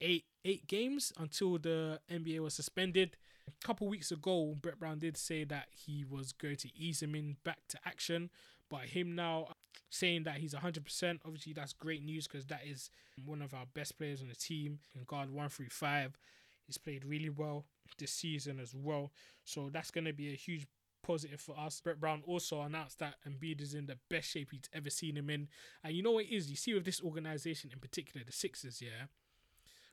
eight 0.00 0.24
eight 0.44 0.66
games 0.66 1.12
until 1.18 1.58
the 1.58 2.00
NBA 2.10 2.40
was 2.40 2.54
suspended. 2.54 3.16
A 3.48 3.66
couple 3.66 3.88
weeks 3.88 4.10
ago, 4.10 4.56
Brett 4.60 4.78
Brown 4.78 4.98
did 4.98 5.16
say 5.16 5.44
that 5.44 5.66
he 5.70 6.04
was 6.08 6.32
going 6.32 6.56
to 6.56 6.68
ease 6.76 7.02
him 7.02 7.14
in 7.14 7.36
back 7.44 7.58
to 7.68 7.78
action, 7.84 8.30
but 8.70 8.82
him 8.82 9.14
now 9.14 9.48
saying 9.90 10.22
that 10.22 10.36
he's 10.36 10.54
100%, 10.54 11.18
obviously 11.24 11.52
that's 11.52 11.72
great 11.72 12.04
news 12.04 12.26
because 12.26 12.46
that 12.46 12.60
is 12.64 12.90
one 13.24 13.42
of 13.42 13.52
our 13.52 13.66
best 13.74 13.98
players 13.98 14.22
on 14.22 14.28
the 14.28 14.34
team 14.34 14.78
in 14.94 15.02
guard 15.04 15.30
one 15.30 15.48
through 15.48 15.68
five. 15.68 16.16
He's 16.64 16.78
played 16.78 17.04
really 17.04 17.28
well 17.28 17.64
this 17.98 18.12
season 18.12 18.60
as 18.60 18.74
well. 18.74 19.10
So 19.44 19.68
that's 19.72 19.90
going 19.90 20.04
to 20.04 20.12
be 20.12 20.32
a 20.32 20.36
huge 20.36 20.66
positive 21.02 21.40
for 21.40 21.58
us. 21.58 21.80
Brett 21.80 22.00
Brown 22.00 22.22
also 22.26 22.60
announced 22.60 23.00
that 23.00 23.16
Embiid 23.28 23.60
is 23.60 23.74
in 23.74 23.86
the 23.86 23.98
best 24.08 24.30
shape 24.30 24.50
he's 24.52 24.70
ever 24.72 24.90
seen 24.90 25.16
him 25.16 25.28
in. 25.28 25.48
And 25.82 25.94
you 25.94 26.02
know 26.02 26.12
what 26.12 26.26
it 26.26 26.34
is? 26.34 26.48
You 26.50 26.56
see 26.56 26.74
with 26.74 26.84
this 26.84 27.02
organization 27.02 27.70
in 27.72 27.80
particular, 27.80 28.24
the 28.24 28.32
Sixers, 28.32 28.80
yeah. 28.80 29.06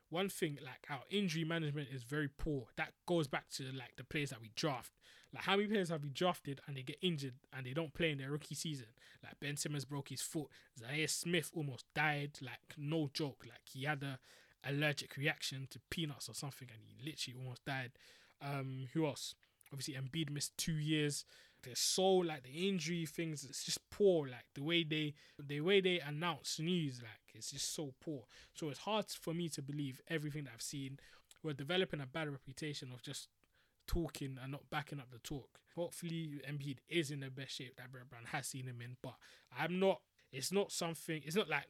One 0.10 0.30
thing, 0.30 0.58
like 0.64 0.86
our 0.90 1.02
injury 1.10 1.44
management 1.44 1.90
is 1.94 2.04
very 2.04 2.30
poor. 2.30 2.68
That 2.78 2.94
goes 3.06 3.28
back 3.28 3.50
to 3.56 3.64
like 3.64 3.96
the 3.98 4.04
players 4.04 4.30
that 4.30 4.42
we 4.42 4.52
draft. 4.56 4.92
Like 5.34 5.44
how 5.44 5.58
many 5.58 5.68
players 5.68 5.90
have 5.90 6.04
we 6.04 6.10
drafted 6.10 6.62
and 6.66 6.78
they 6.78 6.84
get 6.84 6.98
injured 7.02 7.34
and 7.56 7.66
they 7.66 7.74
don't 7.74 7.94
play 7.94 8.12
in 8.12 8.18
their 8.18 8.32
rookie 8.32 8.56
season? 8.56 8.88
Like 9.24 9.40
Ben 9.42 9.58
Simmons 9.58 9.86
broke 9.86 10.10
his 10.10 10.22
foot. 10.22 10.48
Zhaire 10.80 11.10
Smith 11.10 11.52
almost 11.54 11.86
died. 11.94 12.38
Like 12.42 12.76
no 12.78 13.10
joke. 13.14 13.44
Like 13.48 13.68
he 13.72 13.84
had 13.84 14.04
a 14.04 14.20
allergic 14.68 15.16
reaction 15.18 15.68
to 15.70 15.80
peanuts 15.90 16.30
or 16.30 16.34
something 16.34 16.68
and 16.74 16.82
he 16.84 16.96
literally 17.06 17.38
almost 17.40 17.66
died. 17.66 17.92
Um, 18.42 18.88
who 18.94 19.06
else? 19.06 19.36
Obviously 19.72 19.96
Embiid 19.96 20.30
missed 20.30 20.58
two 20.58 20.78
years. 20.78 21.26
They're 21.64 21.76
so 21.76 22.08
like 22.08 22.44
the 22.44 22.68
injury 22.68 23.06
things. 23.06 23.44
It's 23.44 23.66
just 23.66 23.80
poor. 23.90 24.28
Like 24.28 24.46
the 24.56 24.64
way 24.64 24.84
they 24.84 25.16
the 25.38 25.62
way 25.62 25.82
they 25.82 26.00
announce 26.00 26.60
news. 26.60 27.02
Like 27.02 27.27
it's 27.38 27.52
just 27.52 27.74
so 27.74 27.94
poor. 28.02 28.24
So 28.54 28.70
it's 28.70 28.80
hard 28.80 29.06
for 29.08 29.34
me 29.34 29.50
to 29.50 29.62
believe 29.62 30.02
everything 30.10 30.46
that 30.46 30.52
I've 30.56 30.62
seen. 30.62 31.00
We're 31.44 31.54
developing 31.54 32.02
a 32.02 32.06
bad 32.06 32.30
reputation 32.30 32.92
of 32.94 33.02
just 33.02 33.30
talking 33.88 34.38
and 34.42 34.52
not 34.52 34.70
backing 34.70 35.00
up 35.00 35.12
the 35.12 35.20
talk. 35.20 35.60
Hopefully, 35.76 36.42
Embiid 36.50 36.78
is 36.90 37.12
in 37.12 37.22
the 37.22 37.30
best 37.30 37.56
shape 37.56 37.78
that 37.78 37.92
Brett 37.92 38.10
Brown 38.10 38.24
has 38.32 38.48
seen 38.48 38.66
him 38.66 38.82
in, 38.82 38.98
but 39.02 39.16
I'm 39.58 39.80
not. 39.80 40.02
It's 40.32 40.52
not 40.52 40.72
something. 40.72 41.22
It's 41.26 41.36
not 41.36 41.50
like 41.50 41.68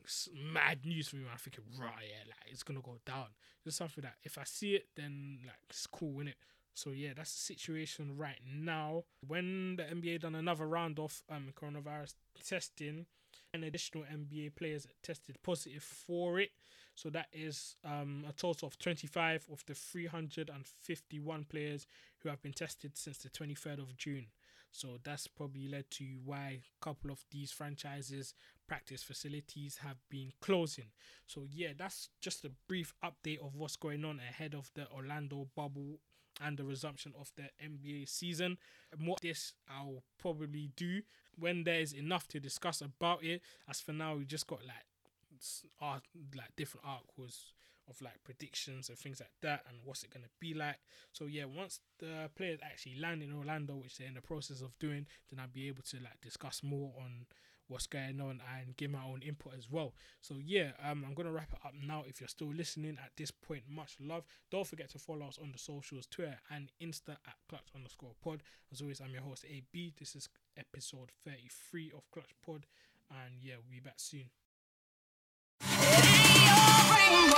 mad 0.51 0.79
news 0.85 1.09
for 1.09 1.17
me. 1.17 1.25
I'm 1.31 1.37
thinking, 1.37 1.63
right, 1.79 1.91
yeah, 2.01 2.27
like 2.27 2.51
it's 2.51 2.63
gonna 2.63 2.81
go 2.81 2.97
down. 3.05 3.27
It's 3.65 3.75
something 3.75 4.01
that 4.01 4.15
if 4.23 4.37
I 4.37 4.43
see 4.45 4.75
it, 4.75 4.87
then 4.95 5.39
like 5.45 5.57
it's 5.69 5.85
cool, 5.85 6.21
it. 6.21 6.35
So 6.73 6.91
yeah, 6.91 7.09
that's 7.15 7.31
the 7.33 7.53
situation 7.53 8.15
right 8.17 8.39
now. 8.45 9.03
When 9.27 9.75
the 9.75 9.83
NBA 9.83 10.21
done 10.21 10.35
another 10.35 10.67
round 10.67 10.99
of 10.99 11.21
um 11.29 11.49
coronavirus 11.59 12.13
testing, 12.43 13.05
and 13.53 13.63
additional 13.63 14.03
NBA 14.03 14.55
players 14.55 14.87
tested 15.01 15.37
positive 15.43 15.83
for 15.83 16.39
it. 16.39 16.51
So 16.95 17.09
that 17.11 17.27
is 17.31 17.75
um, 17.85 18.25
a 18.27 18.33
total 18.33 18.67
of 18.67 18.79
25 18.79 19.47
of 19.51 19.63
the 19.65 19.75
351 19.75 21.43
players 21.45 21.85
who 22.19 22.29
have 22.29 22.41
been 22.41 22.53
tested 22.53 22.97
since 22.97 23.19
the 23.19 23.29
23rd 23.29 23.79
of 23.79 23.95
June. 23.97 24.27
So 24.71 24.99
that's 25.03 25.27
probably 25.27 25.67
led 25.67 25.89
to 25.91 26.03
why 26.25 26.61
a 26.61 26.83
couple 26.83 27.11
of 27.11 27.23
these 27.31 27.51
franchises 27.51 28.33
practice 28.67 29.01
facilities 29.01 29.77
have 29.77 29.97
been 30.09 30.31
closing. 30.41 30.87
So 31.25 31.45
yeah, 31.49 31.69
that's 31.77 32.09
just 32.19 32.45
a 32.45 32.51
brief 32.67 32.93
update 33.03 33.39
of 33.39 33.55
what's 33.55 33.75
going 33.75 34.03
on 34.03 34.19
ahead 34.19 34.53
of 34.53 34.69
the 34.75 34.89
Orlando 34.91 35.47
bubble 35.55 35.99
and 36.41 36.57
the 36.57 36.63
resumption 36.63 37.13
of 37.19 37.31
the 37.35 37.49
NBA 37.63 38.07
season. 38.09 38.57
What 38.97 39.21
this 39.21 39.53
I'll 39.69 40.03
probably 40.19 40.71
do 40.75 41.01
when 41.37 41.63
there 41.63 41.79
is 41.79 41.93
enough 41.93 42.27
to 42.29 42.39
discuss 42.39 42.81
about 42.81 43.23
it. 43.23 43.41
As 43.69 43.79
for 43.81 43.93
now, 43.93 44.15
we 44.15 44.25
just 44.25 44.47
got 44.47 44.59
like 44.65 44.85
art 45.79 46.01
like 46.35 46.55
different 46.55 46.85
articles 46.87 47.53
of 47.89 48.01
like 48.01 48.21
predictions 48.23 48.89
and 48.89 48.97
things 48.97 49.19
like 49.19 49.31
that 49.41 49.63
and 49.69 49.77
what's 49.83 50.03
it 50.03 50.09
gonna 50.09 50.25
be 50.39 50.53
like. 50.53 50.79
So 51.13 51.25
yeah, 51.25 51.45
once 51.45 51.79
the 51.99 52.29
players 52.35 52.59
actually 52.61 52.99
land 52.99 53.23
in 53.23 53.33
Orlando, 53.33 53.75
which 53.75 53.97
they're 53.97 54.07
in 54.07 54.15
the 54.15 54.21
process 54.21 54.61
of 54.61 54.77
doing, 54.79 55.05
then 55.29 55.39
I'll 55.39 55.47
be 55.47 55.67
able 55.67 55.83
to 55.83 55.97
like 55.97 56.19
discuss 56.21 56.63
more 56.63 56.91
on 56.97 57.25
what's 57.67 57.87
going 57.87 58.19
on 58.21 58.41
and 58.55 58.75
give 58.77 58.91
my 58.91 59.03
own 59.03 59.21
input 59.21 59.53
as 59.57 59.69
well. 59.69 59.93
So 60.21 60.35
yeah, 60.43 60.71
um, 60.83 61.03
I'm 61.05 61.13
gonna 61.13 61.31
wrap 61.31 61.51
it 61.53 61.59
up 61.65 61.73
now. 61.85 62.03
If 62.07 62.21
you're 62.21 62.27
still 62.27 62.53
listening 62.53 62.97
at 63.03 63.11
this 63.17 63.31
point, 63.31 63.63
much 63.69 63.95
love. 63.99 64.23
Don't 64.51 64.67
forget 64.67 64.89
to 64.91 64.99
follow 64.99 65.27
us 65.27 65.37
on 65.41 65.51
the 65.51 65.57
socials, 65.59 66.07
Twitter 66.07 66.39
and 66.51 66.71
Insta 66.81 67.11
at 67.27 67.35
Clutch 67.49 67.69
underscore 67.75 68.15
Pod. 68.23 68.43
As 68.71 68.81
always, 68.81 69.01
I'm 69.01 69.11
your 69.11 69.23
host 69.23 69.45
AB. 69.49 69.93
This 69.97 70.15
is 70.15 70.29
episode 70.57 71.11
33 71.25 71.91
of 71.95 72.09
Clutch 72.11 72.31
Pod, 72.45 72.65
and 73.09 73.41
yeah, 73.41 73.55
we'll 73.55 73.71
be 73.71 73.79
back 73.79 73.95
soon. 73.99 74.29
Rainbow. 76.89 77.37